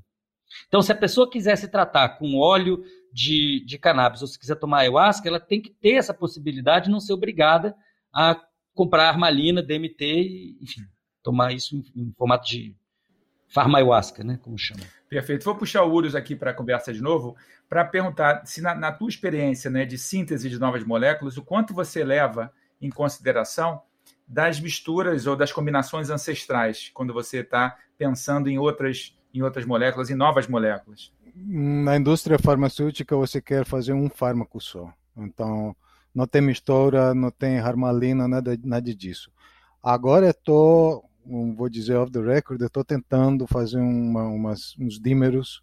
[0.69, 4.57] Então, se a pessoa quiser se tratar com óleo de, de cannabis ou se quiser
[4.57, 7.75] tomar ayahuasca, ela tem que ter essa possibilidade de não ser obrigada
[8.13, 8.41] a
[8.75, 10.83] comprar armalina, DMT, enfim,
[11.23, 12.77] tomar isso em, em formato de
[13.49, 14.83] farmayahuasca, né, como chama.
[15.09, 15.45] Perfeito.
[15.45, 17.37] Vou puxar o Urus aqui para a conversa de novo,
[17.69, 21.73] para perguntar se na, na, tua experiência né, de síntese de novas moléculas, o quanto
[21.73, 23.81] você leva em consideração
[24.27, 30.09] das misturas ou das combinações ancestrais, quando você está pensando em outras, em outras moléculas,
[30.11, 31.13] em novas moléculas.
[31.35, 34.93] Na indústria farmacêutica, você quer fazer um fármaco só.
[35.17, 35.75] Então,
[36.15, 39.31] não tem mistura, não tem harmalina, nada, nada disso.
[39.83, 41.05] Agora estou
[41.57, 45.63] vou dizer off the record, estou tentando fazer uma, umas, uns dímeros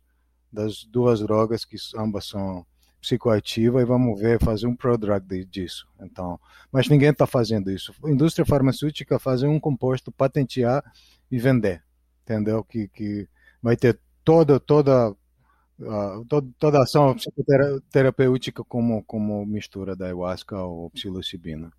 [0.52, 2.66] das duas drogas que ambas são
[3.00, 5.88] psicoativas e vamos ver fazer um prodrug disso.
[6.00, 6.40] Então,
[6.72, 7.94] mas ninguém está fazendo isso.
[8.04, 10.84] A indústria farmacêutica fazer um composto, patentear
[11.32, 11.84] e vender,
[12.24, 12.64] entendeu?
[12.64, 13.28] Que, que
[13.62, 16.26] vai ter toda toda uh,
[16.58, 21.72] toda, a ação psicoterapêutica como como mistura da ayahuasca ou psilocibina.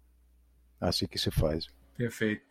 [0.81, 1.69] Assim que se faz.
[1.97, 2.43] Perfeito.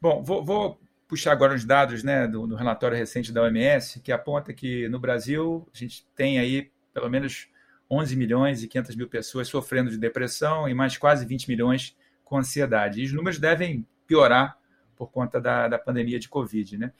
[0.00, 4.12] Bom, vou, vou puxar agora os dados né, do, do, relatório recente da OMS, que
[4.12, 7.48] aponta que no Brasil a gente tem aí pelo menos
[7.90, 12.38] 11 milhões e 500 mil pessoas sofrendo de depressão e mais quase 20 milhões com
[12.38, 13.00] ansiedade.
[13.00, 14.56] E os números devem piorar
[14.94, 16.78] por conta da, da pandemia de Covid.
[16.78, 16.92] Né?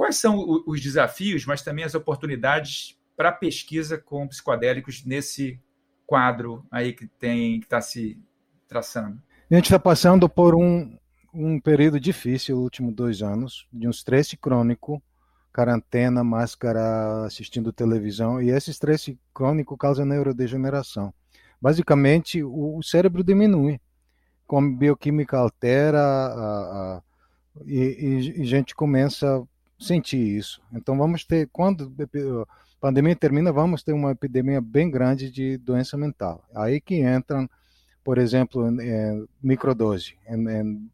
[0.00, 5.60] Quais são os desafios, mas também as oportunidades para pesquisa com psicodélicos nesse
[6.06, 8.18] quadro aí que tem que está se
[8.66, 9.20] traçando?
[9.50, 10.96] A gente está passando por um,
[11.34, 15.02] um período difícil, os últimos dois anos, de um estresse crônico,
[15.52, 21.12] quarentena, máscara, assistindo televisão, e esse estresse crônico causa neurodegeneração.
[21.60, 23.78] Basicamente, o, o cérebro diminui,
[24.46, 27.02] como bioquímica altera, a, a,
[27.66, 29.46] e, e, a gente começa
[29.80, 30.60] sentir isso.
[30.72, 31.92] Então, vamos ter, quando
[32.42, 32.46] a
[32.80, 36.44] pandemia termina, vamos ter uma epidemia bem grande de doença mental.
[36.54, 37.48] Aí que entram,
[38.04, 40.90] por exemplo, em, microdose, em, em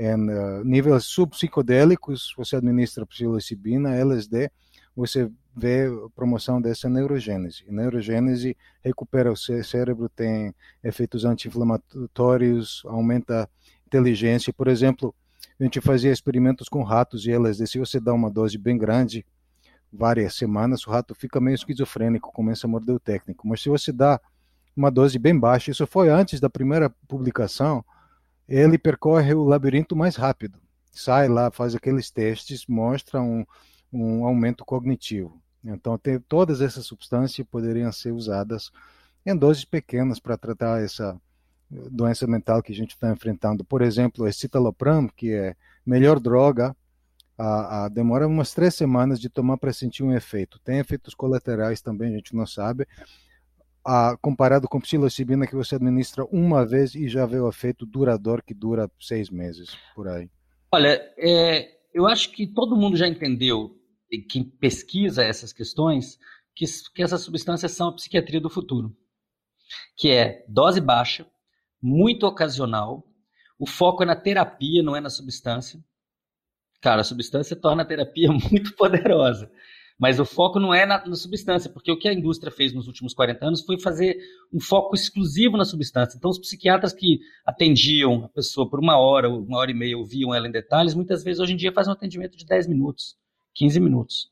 [0.00, 4.50] em uh, níveis subpsicodélicos, você administra psilocibina, LSD,
[4.96, 7.66] você vê promoção dessa neurogênese.
[7.68, 13.48] A neurogênese recupera o cérebro, tem efeitos anti-inflamatórios, aumenta a
[13.86, 14.54] inteligência.
[14.54, 15.14] Por exemplo,
[15.60, 17.66] a gente fazia experimentos com ratos e LSD.
[17.66, 19.26] Se você dá uma dose bem grande,
[19.92, 23.46] várias semanas, o rato fica meio esquizofrênico, começa a morder o técnico.
[23.46, 24.18] Mas se você dá
[24.74, 27.84] uma dose bem baixa, isso foi antes da primeira publicação,
[28.48, 30.58] ele percorre o labirinto mais rápido.
[30.90, 33.44] Sai lá, faz aqueles testes, mostra um,
[33.92, 35.40] um aumento cognitivo.
[35.62, 38.70] Então, tem, todas essas substâncias poderiam ser usadas
[39.26, 41.20] em doses pequenas para tratar essa
[41.70, 43.64] doença mental que a gente está enfrentando.
[43.64, 45.54] Por exemplo, a citalopram, que é
[45.86, 46.76] melhor droga,
[47.38, 50.58] a, a, demora umas três semanas de tomar para sentir um efeito.
[50.60, 52.86] Tem efeitos colaterais também, a gente não sabe,
[53.84, 58.42] a, comparado com psilocibina que você administra uma vez e já vê o efeito duradouro
[58.42, 60.28] que dura seis meses, por aí.
[60.72, 63.76] Olha, é, eu acho que todo mundo já entendeu,
[64.28, 66.18] que pesquisa essas questões,
[66.54, 68.94] que, que essas substâncias são a psiquiatria do futuro,
[69.96, 71.26] que é dose baixa,
[71.82, 73.04] muito ocasional,
[73.58, 75.78] O foco é na terapia, não é na substância.
[76.80, 79.50] Cara, a substância torna a terapia muito poderosa.
[80.00, 82.86] Mas o foco não é na, na, substância, porque o que a indústria fez nos
[82.86, 84.16] últimos 40 anos foi fazer
[84.50, 86.16] um foco exclusivo na substância.
[86.16, 90.34] Então, os psiquiatras que atendiam a pessoa por uma hora, uma hora e meia, ouviam
[90.34, 93.18] ela em detalhes, muitas vezes hoje em dia fazem um atendimento de 10 minutos,
[93.54, 94.30] 15 minutos.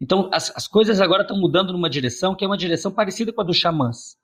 [0.00, 3.40] Então, as, as coisas agora estão mudando numa direção que é uma direção parecida com
[3.40, 4.16] a dos xamãs.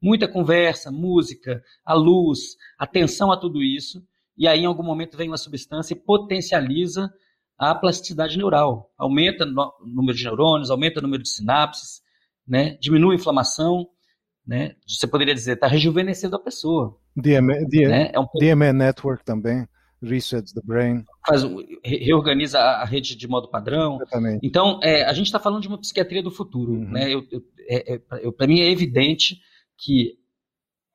[0.00, 4.02] Muita conversa, música, a luz, atenção a tudo isso,
[4.36, 7.12] e aí em algum momento vem uma substância e potencializa
[7.58, 8.92] a plasticidade neural.
[8.96, 12.00] Aumenta o número de neurônios, aumenta o número de sinapses,
[12.46, 12.78] né?
[12.80, 13.88] diminui a inflamação.
[14.46, 14.76] Né?
[14.86, 16.96] Você poderia dizer, está rejuvenescendo a pessoa.
[17.16, 18.10] DMA, DMA, né?
[18.14, 19.66] é um DMA Network também,
[20.00, 21.04] resets the brain.
[21.26, 21.42] Faz,
[21.84, 23.96] reorganiza a rede de modo padrão.
[23.96, 24.46] Exatamente.
[24.46, 26.74] Então, é, a gente está falando de uma psiquiatria do futuro.
[26.74, 26.90] Uhum.
[26.90, 27.12] Né?
[27.12, 29.40] Eu, eu, é, é, Para mim é evidente
[29.78, 30.18] que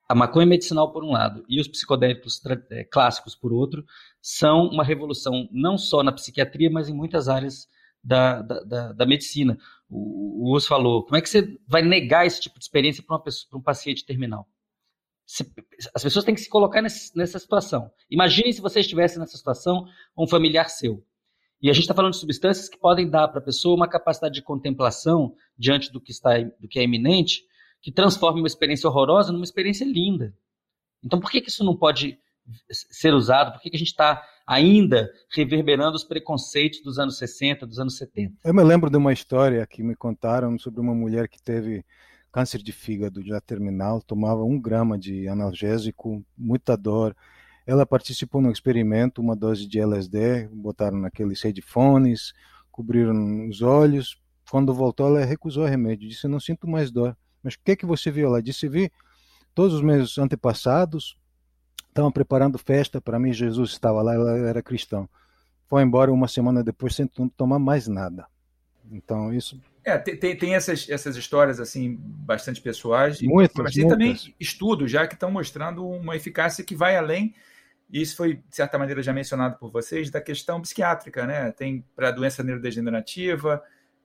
[0.08, 3.84] a maconha medicinal por um lado e os psicodélicos é, clássicos por outro
[4.22, 7.68] são uma revolução não só na psiquiatria, mas em muitas áreas
[8.04, 9.58] da, da, da, da medicina.
[9.90, 13.18] O, o falou, como é que você vai negar esse tipo de experiência para
[13.58, 14.48] um paciente terminal?
[15.26, 15.50] Se,
[15.96, 17.90] as pessoas têm que se colocar nesse, nessa situação.
[18.10, 19.86] Imagine se você estivesse nessa situação
[20.18, 21.04] um familiar seu.
[21.62, 24.36] E a gente está falando de substâncias que podem dar para a pessoa uma capacidade
[24.36, 27.44] de contemplação diante do que está do que é iminente,
[27.84, 30.34] que transforma uma experiência horrorosa numa experiência linda.
[31.04, 32.18] Então, por que, que isso não pode
[32.72, 33.52] ser usado?
[33.52, 37.98] Por que, que a gente está ainda reverberando os preconceitos dos anos 60, dos anos
[37.98, 38.36] 70?
[38.46, 41.84] Eu me lembro de uma história que me contaram sobre uma mulher que teve
[42.32, 47.14] câncer de fígado já terminal, tomava um grama de analgésico, muita dor.
[47.68, 52.32] Ela participou no experimento, uma dose de LSD, botaram naqueles headphones,
[52.72, 54.18] cobriram os olhos.
[54.50, 57.16] Quando voltou, ela recusou o remédio, disse: Não sinto mais dor.
[57.44, 58.42] Mas o que, que você viu lá?
[58.42, 58.92] Disse: Vi
[59.54, 61.18] todos os meus antepassados
[61.90, 63.32] estavam preparando festa para mim.
[63.32, 65.08] Jesus estava lá, ela era cristão.
[65.68, 68.26] Foi embora uma semana depois sem tomar mais nada.
[68.92, 69.60] Então, isso.
[69.86, 73.98] É, tem, tem essas, essas histórias assim bastante pessoais, muitas, mas tem muitas.
[74.22, 77.34] também estudos já que estão mostrando uma eficácia que vai além.
[77.90, 81.52] E isso foi, de certa maneira, já mencionado por vocês, da questão psiquiátrica, né?
[81.52, 83.62] Tem para doença neurodegenerativa,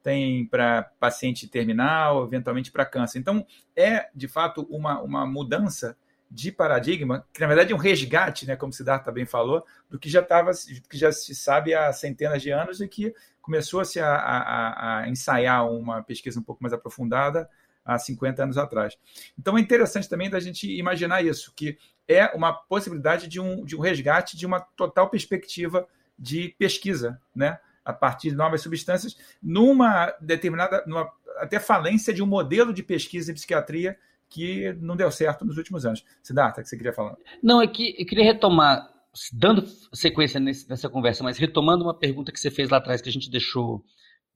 [0.08, 3.18] tem para paciente terminal, eventualmente para câncer.
[3.18, 5.94] Então, é, de fato, uma, uma mudança
[6.30, 9.98] de paradigma, que na verdade é um resgate, né, como o Siddhartha bem falou, do
[9.98, 10.50] que já estava,
[10.88, 15.70] que já se sabe há centenas de anos e que começou-se a, a, a, ensaiar
[15.70, 17.46] uma pesquisa um pouco mais aprofundada
[17.84, 18.96] há 50 anos atrás.
[19.38, 23.76] Então é interessante também da gente imaginar isso, que é uma possibilidade de um, de
[23.76, 25.86] um resgate de uma total perspectiva
[26.18, 27.58] de pesquisa, né?
[27.88, 33.32] A partir de novas substâncias, numa determinada, numa, até falência de um modelo de pesquisa
[33.32, 33.98] em psiquiatria
[34.28, 36.04] que não deu certo nos últimos anos.
[36.22, 37.16] Siddhartha, que você queria falar?
[37.42, 38.86] Não, é que eu queria retomar,
[39.32, 43.08] dando sequência nesse, nessa conversa, mas retomando uma pergunta que você fez lá atrás, que
[43.08, 43.82] a gente deixou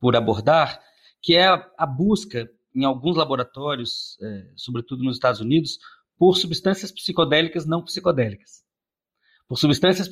[0.01, 0.81] por abordar,
[1.21, 5.79] que é a, a busca em alguns laboratórios, é, sobretudo nos Estados Unidos,
[6.17, 8.62] por substâncias psicodélicas não psicodélicas
[9.53, 10.09] por substâncias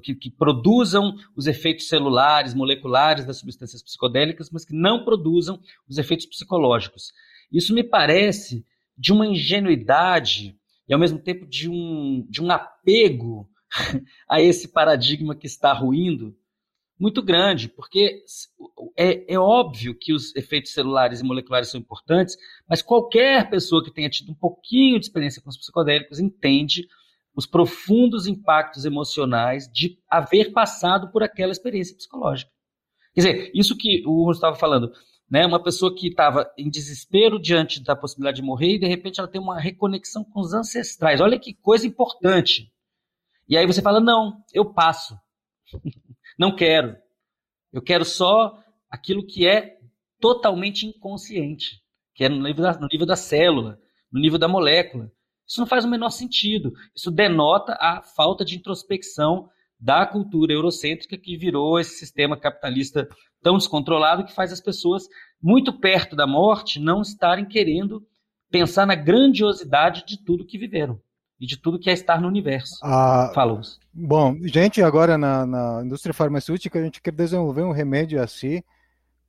[0.00, 5.98] que, que, produzam os efeitos celulares, moleculares das substâncias psicodélicas, mas que não produzam os
[5.98, 7.12] efeitos psicológicos.
[7.50, 8.64] Isso me parece
[8.96, 10.56] de uma ingenuidade
[10.88, 13.50] e, ao mesmo tempo, de um, de um apego
[14.30, 16.32] a esse paradigma que está ruindo
[16.96, 18.22] muito grande, porque
[18.96, 22.36] é, é, óbvio que os efeitos celulares e moleculares são importantes,
[22.68, 26.86] mas qualquer pessoa que tenha tido um pouquinho de experiência com os psicodélicos entende
[27.34, 32.50] os profundos impactos emocionais de haver passado por aquela experiência psicológica.
[33.14, 34.92] Quer dizer, isso que o Urso estava falando,
[35.30, 35.46] né?
[35.46, 39.28] Uma pessoa que estava em desespero diante da possibilidade de morrer e de repente ela
[39.28, 41.20] tem uma reconexão com os ancestrais.
[41.20, 42.72] Olha que coisa importante.
[43.48, 45.16] E aí você fala: não, eu passo.
[46.38, 46.96] não quero.
[47.72, 49.76] Eu quero só aquilo que é
[50.20, 51.82] totalmente inconsciente,
[52.14, 53.78] que é no nível da, no nível da célula,
[54.10, 55.10] no nível da molécula.
[55.46, 56.72] Isso não faz o menor sentido.
[56.94, 63.08] Isso denota a falta de introspecção da cultura eurocêntrica que virou esse sistema capitalista
[63.42, 65.06] tão descontrolado que faz as pessoas
[65.42, 68.02] muito perto da morte não estarem querendo
[68.50, 70.98] pensar na grandiosidade de tudo que viveram
[71.38, 72.78] e de tudo que é estar no universo.
[72.82, 73.60] Ah, Falou.
[73.92, 78.62] Bom, gente, agora na, na, indústria farmacêutica a gente quer desenvolver um remédio assim,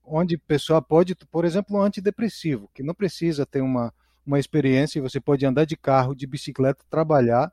[0.04, 3.94] onde a pessoa pode, por exemplo, um antidepressivo, que não precisa ter uma
[4.26, 7.52] uma experiência e você pode andar de carro, de bicicleta, trabalhar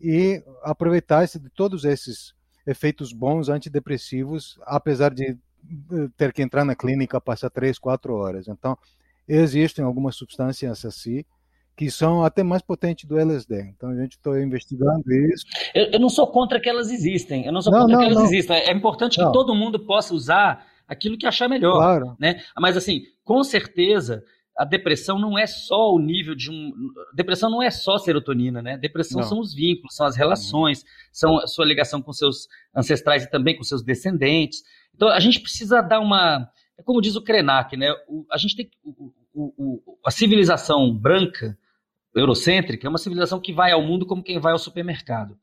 [0.00, 2.34] e aproveitar de todos esses
[2.66, 8.48] efeitos bons antidepressivos, apesar de eh, ter que entrar na clínica passar três, quatro horas.
[8.48, 8.76] Então,
[9.26, 11.24] existem algumas substâncias assim
[11.76, 13.72] que são até mais potentes do LSD.
[13.74, 15.46] Então a gente está investigando isso.
[15.74, 17.46] Eu, eu, não sou contra que elas existem.
[17.46, 18.26] Eu não sou não, contra não, que elas não.
[18.26, 18.56] existem.
[18.56, 21.74] É importante que todo mundo possa usar aquilo que achar melhor.
[21.74, 22.16] Claro.
[22.18, 22.42] Né?
[22.58, 24.22] Mas assim, com certeza
[24.56, 26.72] a depressão não é só o nível de um.
[27.14, 28.76] Depressão não é só serotonina, né?
[28.76, 29.28] Depressão não.
[29.28, 33.56] são os vínculos, são as relações, são a sua ligação com seus ancestrais e também
[33.56, 34.62] com seus descendentes.
[34.94, 36.48] Então a gente precisa dar uma.
[36.78, 37.92] É como diz o Krenak, né?
[38.06, 41.56] O, a gente tem o, o, a civilização branca,
[42.14, 45.38] eurocêntrica, é uma civilização que vai ao mundo como quem vai ao supermercado.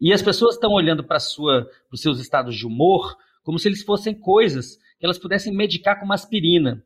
[0.00, 4.14] E as pessoas estão olhando para os seus estados de humor como se eles fossem
[4.14, 6.84] coisas que elas pudessem medicar com uma aspirina.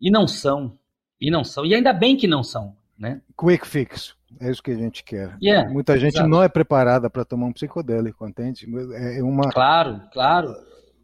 [0.00, 0.78] E não são.
[1.20, 1.64] E não são.
[1.64, 2.76] E ainda bem que não são.
[2.98, 3.20] Né?
[3.38, 4.16] Quick fix.
[4.40, 5.36] É isso que a gente quer.
[5.42, 6.28] Yeah, Muita gente exato.
[6.28, 8.66] não é preparada para tomar um psicodélico, entende?
[8.94, 9.50] É uma.
[9.50, 10.54] Claro, claro.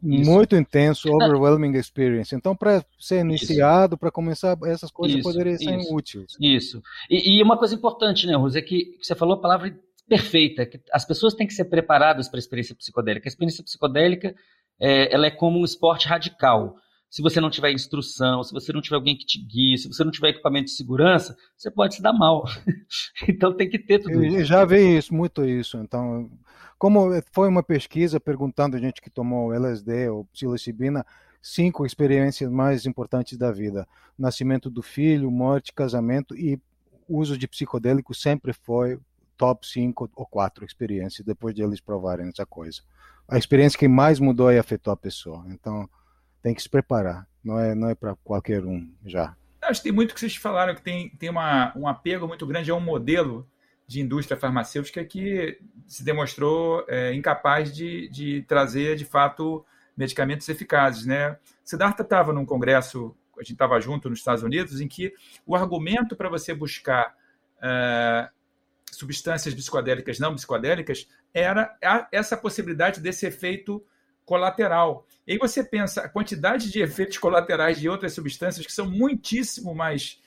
[0.01, 2.35] Muito intenso, overwhelming experience.
[2.35, 6.37] Então, para ser iniciado, para começar, essas coisas isso, poderiam ser isso, úteis.
[6.39, 6.81] Isso.
[7.09, 9.75] E, e, uma coisa importante, né, Rose, é que você falou a palavra
[10.07, 13.27] perfeita, que as pessoas têm que ser preparadas para a experiência psicodélica.
[13.27, 14.35] A experiência psicodélica
[14.79, 16.75] é, ela é como um esporte radical.
[17.15, 20.03] Se você não tiver instrução, se você não tiver alguém que te guie, se você
[20.03, 22.43] não tiver equipamento de segurança, você pode se dar mal.
[23.25, 24.43] então tem que ter tudo isso.
[24.43, 25.77] Já vi isso, muito isso.
[25.77, 26.29] Então,
[26.77, 31.05] como foi uma pesquisa perguntando a gente que tomou LSD ou psilocibina,
[31.41, 33.87] cinco experiências mais importantes da vida:
[34.19, 36.59] nascimento do filho, morte, casamento e
[37.07, 38.99] uso de psicodélico sempre foi
[39.37, 42.81] top 5 ou 4 experiências depois de eles provarem essa coisa
[43.27, 45.45] a experiência que mais mudou e afetou a pessoa.
[45.49, 45.89] Então,
[46.45, 47.27] tem que se preparar.
[47.43, 49.35] Não é, não é para qualquer um já.
[49.63, 52.69] Acho que tem muito que vocês falaram que tem, tem uma, um apego muito grande
[52.69, 53.49] a um modelo
[53.87, 59.65] de indústria farmacêutica que se demonstrou é, incapaz de, de trazer, de fato,
[59.97, 61.07] medicamentos eficazes.
[61.07, 61.35] Né?
[61.63, 65.15] Siddhartha estava num congresso, a gente estava junto nos Estados Unidos, em que
[65.47, 67.15] o argumento para você buscar
[67.59, 68.29] é,
[68.91, 71.75] substâncias psicodélicas não psicodélicas era
[72.11, 73.83] essa possibilidade desse efeito
[74.25, 75.05] colateral.
[75.27, 79.73] E aí você pensa a quantidade de efeitos colaterais de outras substâncias que são muitíssimo
[79.73, 80.19] mais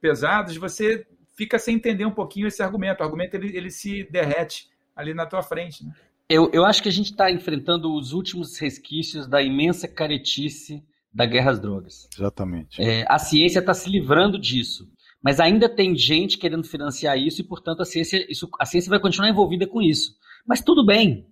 [0.00, 3.00] pesados, você fica sem entender um pouquinho esse argumento.
[3.00, 5.84] O argumento ele, ele se derrete ali na tua frente.
[5.84, 5.92] Né?
[6.28, 10.82] Eu, eu acho que a gente está enfrentando os últimos resquícios da imensa caretice
[11.12, 12.08] da guerra às drogas.
[12.16, 12.80] Exatamente.
[12.80, 14.88] É, a ciência está se livrando disso.
[15.22, 18.98] Mas ainda tem gente querendo financiar isso e, portanto, a ciência, isso, a ciência vai
[18.98, 20.16] continuar envolvida com isso.
[20.46, 21.26] Mas tudo bem,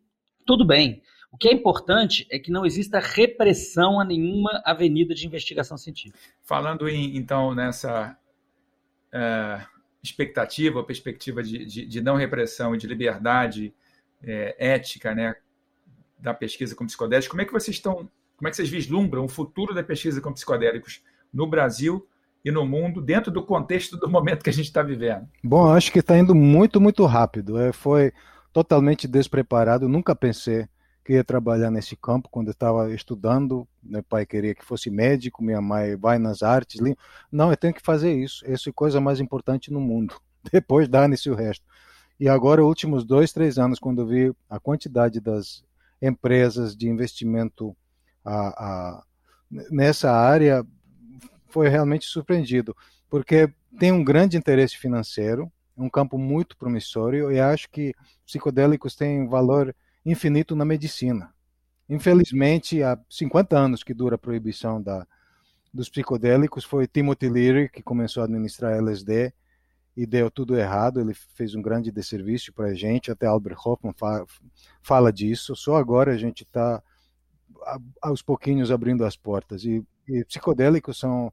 [0.44, 1.00] tudo bem.
[1.30, 6.18] O que é importante é que não exista repressão a nenhuma avenida de investigação científica.
[6.42, 8.16] Falando em, então nessa
[9.12, 9.60] é,
[10.02, 13.74] expectativa, perspectiva de, de, de, não repressão e de liberdade
[14.22, 15.34] é, ética, né,
[16.18, 19.28] da pesquisa com psicodélicos, como é que vocês estão, como é que vocês vislumbram o
[19.28, 22.08] futuro da pesquisa com psicodélicos no Brasil
[22.44, 25.28] e no mundo dentro do contexto do momento que a gente está vivendo?
[25.44, 27.58] Bom, acho que está indo muito, muito rápido.
[27.58, 28.12] É, foi
[28.52, 29.88] totalmente despreparado.
[29.88, 30.66] Nunca pensei
[31.09, 33.66] que ia trabalhar nesse campo quando estava estudando.
[33.83, 36.79] Meu pai queria que fosse médico, minha mãe vai nas artes.
[37.33, 38.44] Não, eu tenho que fazer isso.
[38.44, 40.21] Essa é a coisa mais importante no mundo.
[40.53, 41.64] Depois dá-se o resto.
[42.21, 45.64] E agora, últimos dois, três anos, quando eu vi a quantidade das
[46.03, 47.75] empresas de investimento
[48.23, 49.03] a, a,
[49.51, 50.62] nessa área,
[51.49, 52.77] foi realmente surpreendido,
[53.09, 57.94] porque tem um grande interesse financeiro, um campo muito promissor e acho que
[58.27, 59.75] psicodélicos têm valor
[60.11, 61.33] infinito na medicina.
[61.88, 65.07] Infelizmente, há 50 anos que dura a proibição da,
[65.73, 69.33] dos psicodélicos, foi Timothy Leary que começou a administrar LSD
[69.97, 71.01] e deu tudo errado.
[71.01, 73.11] Ele fez um grande desserviço para a gente.
[73.11, 74.27] Até Albert Hoffman fala,
[74.83, 75.57] fala disso.
[75.57, 76.83] Só agora a gente está
[78.01, 79.64] aos pouquinhos abrindo as portas.
[79.64, 81.33] E e psicodélicos são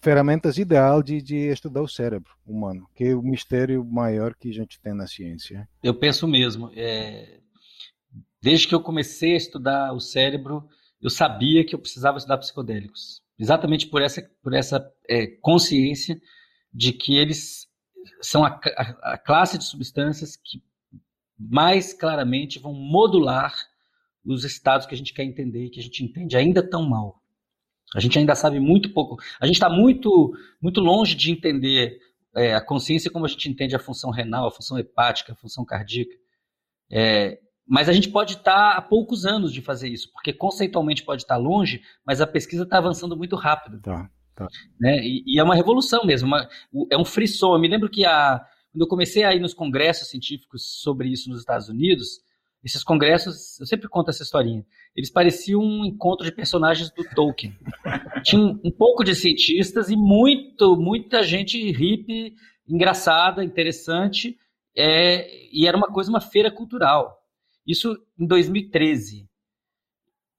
[0.00, 4.52] ferramentas ideal de, de estudar o cérebro humano, que é o mistério maior que a
[4.52, 5.68] gente tem na ciência.
[5.82, 6.70] Eu penso mesmo.
[6.74, 7.40] É...
[8.42, 10.68] Desde que eu comecei a estudar o cérebro,
[11.00, 16.20] eu sabia que eu precisava estudar psicodélicos, exatamente por essa, por essa é, consciência
[16.72, 17.66] de que eles
[18.20, 20.62] são a, a, a classe de substâncias que
[21.38, 23.54] mais claramente vão modular
[24.24, 27.22] os estados que a gente quer entender e que a gente entende ainda tão mal.
[27.94, 29.16] A gente ainda sabe muito pouco.
[29.40, 31.98] A gente está muito, muito longe de entender
[32.34, 35.64] é, a consciência como a gente entende a função renal, a função hepática, a função
[35.64, 36.14] cardíaca.
[36.90, 41.02] É, mas a gente pode estar tá há poucos anos de fazer isso, porque conceitualmente
[41.02, 43.80] pode estar tá longe, mas a pesquisa está avançando muito rápido.
[43.80, 44.46] Tá, tá.
[44.80, 44.98] Né?
[45.02, 46.48] E, e, é uma revolução mesmo, uma,
[46.90, 47.54] é um frisson.
[47.54, 48.40] Eu me lembro que a,
[48.72, 52.20] quando eu comecei a ir nos congressos científicos sobre isso nos Estados Unidos,
[52.66, 57.56] esses congressos, eu sempre conto essa historinha, eles pareciam um encontro de personagens do Tolkien.
[58.24, 62.34] tinha um, um, pouco de cientistas e muito, muita gente hippie,
[62.68, 64.36] engraçada, interessante,
[64.76, 67.16] é, e era uma coisa, uma feira cultural.
[67.64, 69.28] Isso em 2013.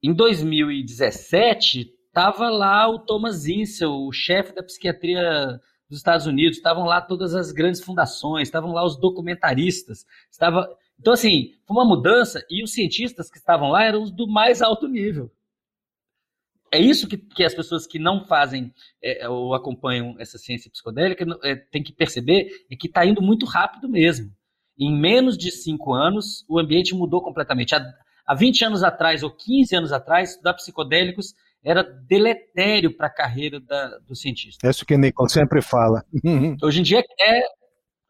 [0.03, 6.83] Em 2017, estava lá o Thomas Insel, o chefe da psiquiatria dos Estados Unidos, estavam
[6.83, 10.67] lá todas as grandes fundações, estavam lá os documentaristas, estava
[10.99, 14.61] então assim foi uma mudança e os cientistas que estavam lá eram os do mais
[14.61, 15.31] alto nível.
[16.71, 21.25] É isso que, que as pessoas que não fazem é, ou acompanham essa ciência psicodélica
[21.43, 24.31] é, tem que perceber é que está indo muito rápido mesmo.
[24.77, 27.73] Em menos de cinco anos, o ambiente mudou completamente.
[27.73, 27.81] Há,
[28.25, 31.33] há 20 anos atrás ou 15 anos atrás, estudar psicodélicos
[31.63, 34.67] era deletério para a carreira da, do cientista.
[34.67, 36.05] É isso que Nicole sempre fala.
[36.61, 37.41] Hoje em dia é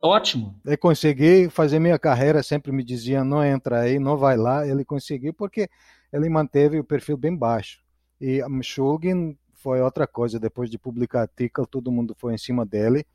[0.02, 0.60] ótimo.
[0.66, 4.68] Eu consegui fazer minha carreira, sempre me dizia não entra aí, não vai lá.
[4.68, 5.70] Ele conseguiu porque
[6.12, 7.82] ele manteve o perfil bem baixo.
[8.20, 13.06] E Shulgin foi outra coisa, depois de publicar artigo, todo mundo foi em cima dele.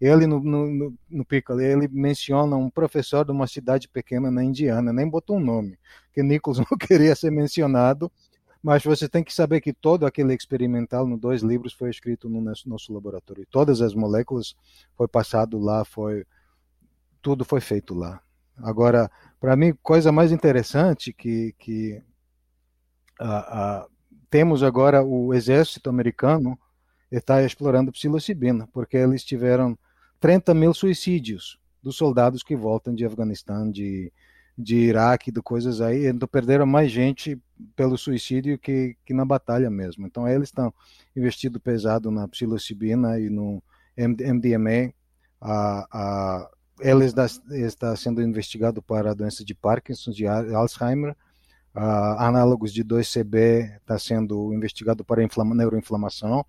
[0.00, 1.26] Ele, no, no, no
[1.60, 5.78] ele menciona um professor de uma cidade pequena na Indiana, nem botou um nome,
[6.12, 8.10] que Nichols não queria ser mencionado,
[8.62, 12.40] mas você tem que saber que todo aquele experimental no dois livros foi escrito no
[12.40, 13.46] nosso, nosso laboratório.
[13.50, 14.54] Todas as moléculas
[14.96, 16.24] foi passado lá, foi
[17.20, 18.22] tudo foi feito lá.
[18.58, 19.10] Agora,
[19.40, 22.00] para mim, coisa mais interessante que que
[23.20, 23.90] uh, uh,
[24.30, 26.56] temos agora o exército americano
[27.10, 29.76] está explorando psilocibina, porque eles tiveram
[30.20, 34.12] 30 mil suicídios dos soldados que voltam de Afeganistão, de
[34.56, 37.40] de Iraque, de coisas aí, então perderam mais gente
[37.74, 40.06] pelo suicídio que, que na batalha mesmo.
[40.06, 40.72] Então eles estão
[41.16, 43.62] investindo pesado na psilocibina e no
[43.96, 44.92] MDMA.
[45.40, 46.50] A, a,
[46.80, 51.16] ele está, está sendo investigado para a doença de Parkinson, de Alzheimer.
[51.74, 56.44] Uh, análogos de 2CB está sendo investigado para neuroinflamação.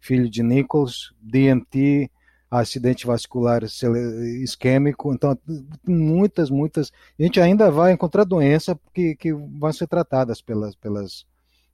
[0.00, 2.10] Filho de Nichols, DMT,
[2.50, 5.38] acidente vascular isquêmico, então
[5.86, 11.26] muitas, muitas, a gente ainda vai encontrar doenças que, que vão ser tratadas pelas, pelas,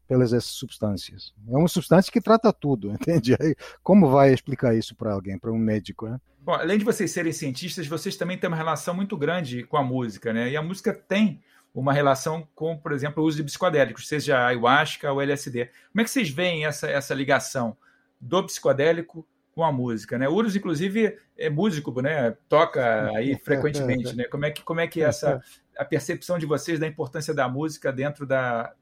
[0.09, 1.33] pelas essas substâncias.
[1.49, 3.37] É uma substância que trata tudo, entende?
[3.83, 6.21] Como vai explicar isso para alguém, para um médico, né?
[6.41, 9.83] Bom, além de vocês serem cientistas, vocês também têm uma relação muito grande com a
[9.83, 10.51] música, né?
[10.51, 11.41] E a música tem
[11.75, 15.71] uma relação com, por exemplo, o uso de psicodélicos, seja a ayahuasca ou LSD.
[15.91, 17.77] Como é que vocês veem essa, essa ligação
[18.21, 20.29] do psicodélico com a música, né?
[20.29, 22.37] O Urus, inclusive, é músico, né?
[22.49, 24.25] Toca aí frequentemente, né?
[24.25, 25.43] Como é que, como é que é essa
[25.79, 28.73] a percepção de vocês da importância da música dentro da,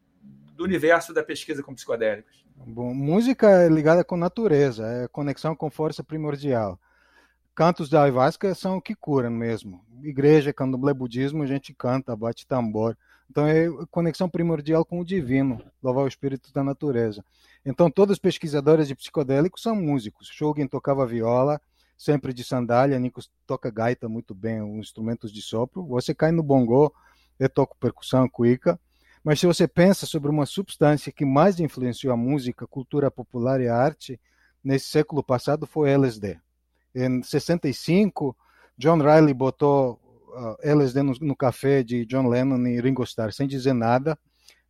[0.55, 2.45] do universo da pesquisa com psicodélicos?
[2.67, 6.79] Bom, música é ligada com natureza, é conexão com força primordial.
[7.55, 9.85] Cantos da ayahuasca são o que curam mesmo.
[10.03, 12.97] Igreja, candomblé budismo, a gente canta, bate tambor.
[13.31, 17.23] Então é conexão primordial com o divino, louvar o espírito da natureza.
[17.65, 20.29] Então todos os pesquisadores de psicodélicos são músicos.
[20.29, 21.61] Shogin tocava viola,
[21.95, 25.85] sempre de sandália, Nikos toca gaita muito bem, os instrumentos de sopro.
[25.89, 26.91] Você cai no bongô,
[27.39, 28.81] eu toco percussão, cuíca.
[29.23, 33.69] Mas se você pensa sobre uma substância que mais influenciou a música, cultura popular e
[33.69, 34.19] a arte
[34.65, 36.41] nesse século passado foi LSD.
[36.95, 38.37] Em 65,
[38.77, 43.47] John Riley botou uh, LSD no, no, café de John Lennon e Ringo Starr, sem
[43.47, 44.19] dizer nada.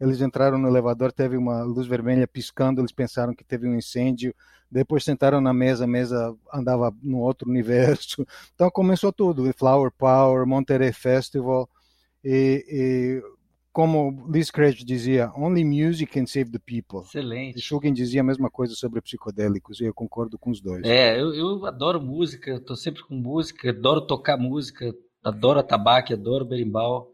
[0.01, 4.35] Eles entraram no elevador, teve uma luz vermelha piscando, eles pensaram que teve um incêndio.
[4.71, 8.27] Depois sentaram na mesa, a mesa andava no outro universo.
[8.55, 11.69] Então começou tudo, Flower Power, Monterey Festival
[12.25, 13.23] e, e
[13.73, 17.07] como Liz Craig dizia, only music can save the people.
[17.07, 17.59] Excelente.
[17.59, 20.85] E Shugin dizia a mesma coisa sobre psicodélicos e eu concordo com os dois.
[20.85, 24.95] É, eu, eu adoro música, estou sempre com música, adoro tocar música,
[25.25, 27.11] adoro atabaque, adoro berimbau.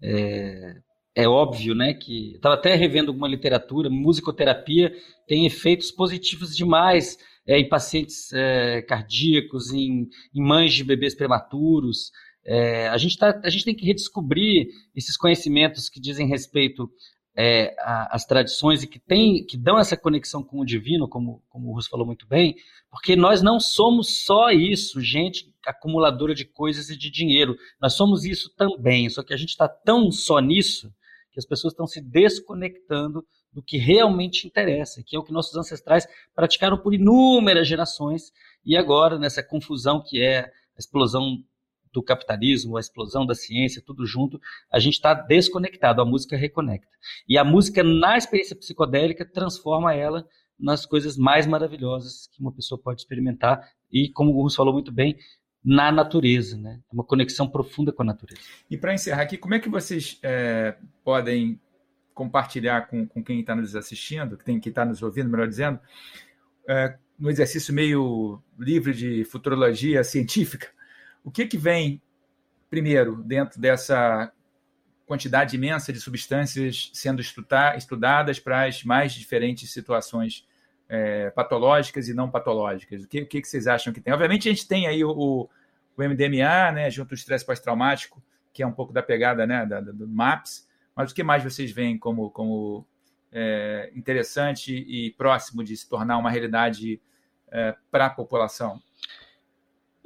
[0.00, 0.76] É,
[1.14, 4.92] é óbvio, né, que estava até revendo alguma literatura, musicoterapia
[5.26, 12.10] tem efeitos positivos demais é, em pacientes é, cardíacos, em, em mães de bebês prematuros.
[12.46, 16.88] É, a, gente tá, a gente tem que redescobrir esses conhecimentos que dizem respeito
[17.36, 21.68] é, às tradições e que, tem, que dão essa conexão com o divino, como, como
[21.68, 22.54] o Russo falou muito bem,
[22.88, 27.56] porque nós não somos só isso, gente acumuladora de coisas e de dinheiro.
[27.80, 30.90] Nós somos isso também, só que a gente está tão só nisso
[31.32, 35.56] que as pessoas estão se desconectando do que realmente interessa, que é o que nossos
[35.56, 38.32] ancestrais praticaram por inúmeras gerações,
[38.64, 41.42] e agora, nessa confusão que é a explosão
[41.96, 44.38] do capitalismo, a explosão da ciência, tudo junto,
[44.70, 46.92] a gente está desconectado, a música reconecta.
[47.26, 50.28] E a música, na experiência psicodélica, transforma ela
[50.60, 54.92] nas coisas mais maravilhosas que uma pessoa pode experimentar e, como o Russo falou muito
[54.92, 55.16] bem,
[55.64, 56.80] na natureza, né?
[56.90, 58.40] É uma conexão profunda com a natureza.
[58.70, 61.58] E para encerrar aqui, como é que vocês é, podem
[62.14, 65.80] compartilhar com, com quem está nos assistindo, que tem que está nos ouvindo, melhor dizendo,
[66.68, 70.68] é, no exercício meio livre de futurologia científica,
[71.26, 72.00] o que, que vem
[72.70, 74.32] primeiro dentro dessa
[75.04, 80.46] quantidade imensa de substâncias sendo estudadas para as mais diferentes situações
[80.88, 83.02] é, patológicas e não patológicas?
[83.02, 84.12] O que, o que, vocês acham que tem?
[84.12, 85.48] Obviamente, a gente tem aí o, o
[85.98, 88.22] MDMA, né, junto ao estresse pós-traumático,
[88.52, 91.72] que é um pouco da pegada né, da, do MAPS, mas o que mais vocês
[91.72, 92.86] veem como, como
[93.32, 97.00] é, interessante e próximo de se tornar uma realidade
[97.50, 98.80] é, para a população?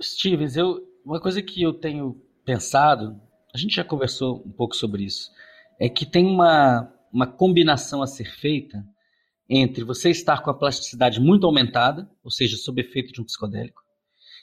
[0.00, 3.20] Stevens, eu, uma coisa que eu tenho pensado
[3.54, 5.30] a gente já conversou um pouco sobre isso,
[5.78, 8.84] é que tem uma, uma combinação a ser feita
[9.48, 13.82] entre você estar com a plasticidade muito aumentada, ou seja, sob efeito de um psicodélico,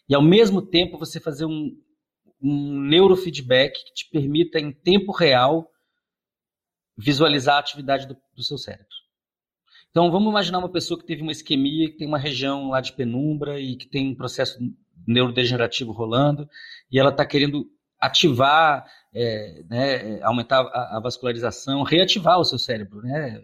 [0.09, 1.71] e ao mesmo tempo você fazer um,
[2.41, 5.69] um neurofeedback que te permita, em tempo real,
[6.97, 8.87] visualizar a atividade do, do seu cérebro.
[9.89, 12.93] Então, vamos imaginar uma pessoa que teve uma isquemia, que tem uma região lá de
[12.93, 14.59] penumbra e que tem um processo
[15.07, 16.47] neurodegenerativo rolando,
[16.91, 17.65] e ela está querendo
[17.99, 23.01] ativar, é, né, aumentar a, a, vascularização, reativar o seu cérebro.
[23.01, 23.41] Né?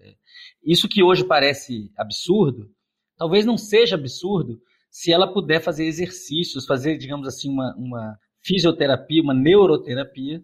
[0.64, 2.70] Isso que hoje parece absurdo,
[3.18, 4.60] talvez não seja absurdo
[4.92, 10.44] se ela puder fazer exercícios, fazer, digamos assim, uma, uma fisioterapia, uma neuroterapia.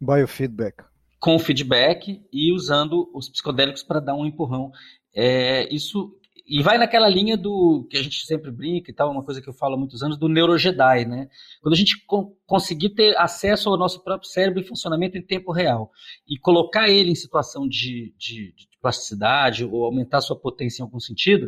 [0.00, 0.84] Biofeedback.
[1.18, 4.70] Com feedback e usando os psicodélicos para dar um empurrão.
[5.12, 6.16] É, isso
[6.50, 9.48] e vai naquela linha do que a gente sempre brinca e tal, uma coisa que
[9.48, 11.30] eu falo há muitos anos, do neurojedi, né?
[11.62, 15.52] Quando a gente co conseguir ter acesso ao nosso próprio cérebro em funcionamento em tempo
[15.52, 15.92] real
[16.28, 20.98] e colocar ele em situação de, de, de plasticidade ou aumentar sua potência em algum
[20.98, 21.46] sentido,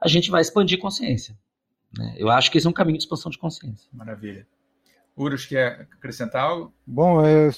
[0.00, 1.38] a gente vai expandir consciência.
[1.96, 2.16] Né?
[2.18, 3.88] Eu acho que esse é um caminho de expansão de consciência.
[3.92, 4.44] Maravilha.
[5.16, 6.74] Urus, quer acrescentar algo?
[6.84, 7.52] Bom, eu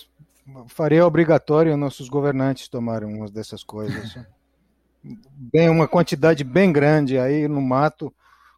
[0.69, 4.19] faria obrigatório nossos governantes tomarem umas dessas coisas.
[5.53, 8.13] bem uma quantidade bem grande aí no mato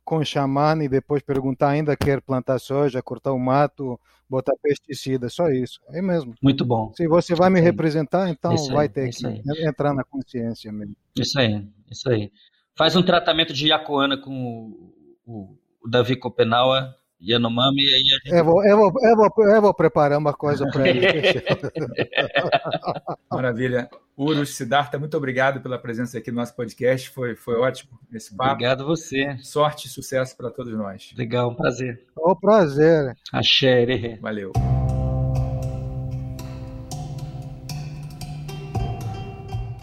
[0.04, 5.48] com chamar e depois perguntar ainda quer plantar soja, cortar o mato, botar pesticida, só
[5.48, 5.80] isso.
[5.90, 6.34] É mesmo.
[6.40, 6.92] Muito bom.
[6.94, 9.42] Se você vai me representar, então vai ter que aí.
[9.66, 10.94] entrar na consciência mesmo.
[11.18, 12.30] Isso aí, isso aí.
[12.76, 14.92] Faz um tratamento de Yacoana com
[15.26, 18.28] o, o Davi Copenauer Yanomami e aí a gente...
[18.28, 21.06] eu, vou, eu, vou, eu, vou, eu vou preparar uma coisa para ele.
[23.32, 23.88] Maravilha.
[24.16, 27.10] Urus, Siddhartha, muito obrigado pela presença aqui no nosso podcast.
[27.10, 28.52] Foi, foi ótimo esse papo.
[28.52, 29.36] Obrigado você.
[29.42, 31.12] Sorte e sucesso para todos nós.
[31.16, 32.02] Legal, um prazer.
[32.16, 33.16] É um prazer.
[33.30, 34.18] Axé.
[34.20, 34.52] Valeu.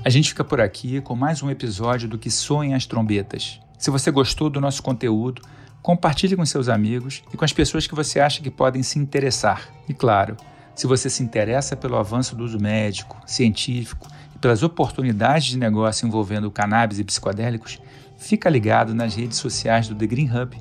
[0.03, 3.59] A gente fica por aqui com mais um episódio do Que Soem as Trombetas.
[3.77, 5.41] Se você gostou do nosso conteúdo,
[5.83, 9.67] Compartilhe com seus amigos e com as pessoas que você acha que podem se interessar.
[9.85, 10.37] E claro,
[10.75, 16.07] se você se interessa pelo avanço do uso médico, científico e pelas oportunidades de negócio
[16.07, 17.79] envolvendo cannabis e psicodélicos,
[18.17, 20.57] fica ligado nas redes sociais do The Green Hub,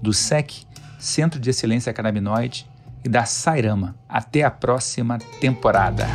[0.00, 0.64] do SEC,
[0.98, 2.66] Centro de Excelência Cannabinoide,
[3.04, 3.94] e da Sairama.
[4.08, 6.06] Até a próxima temporada.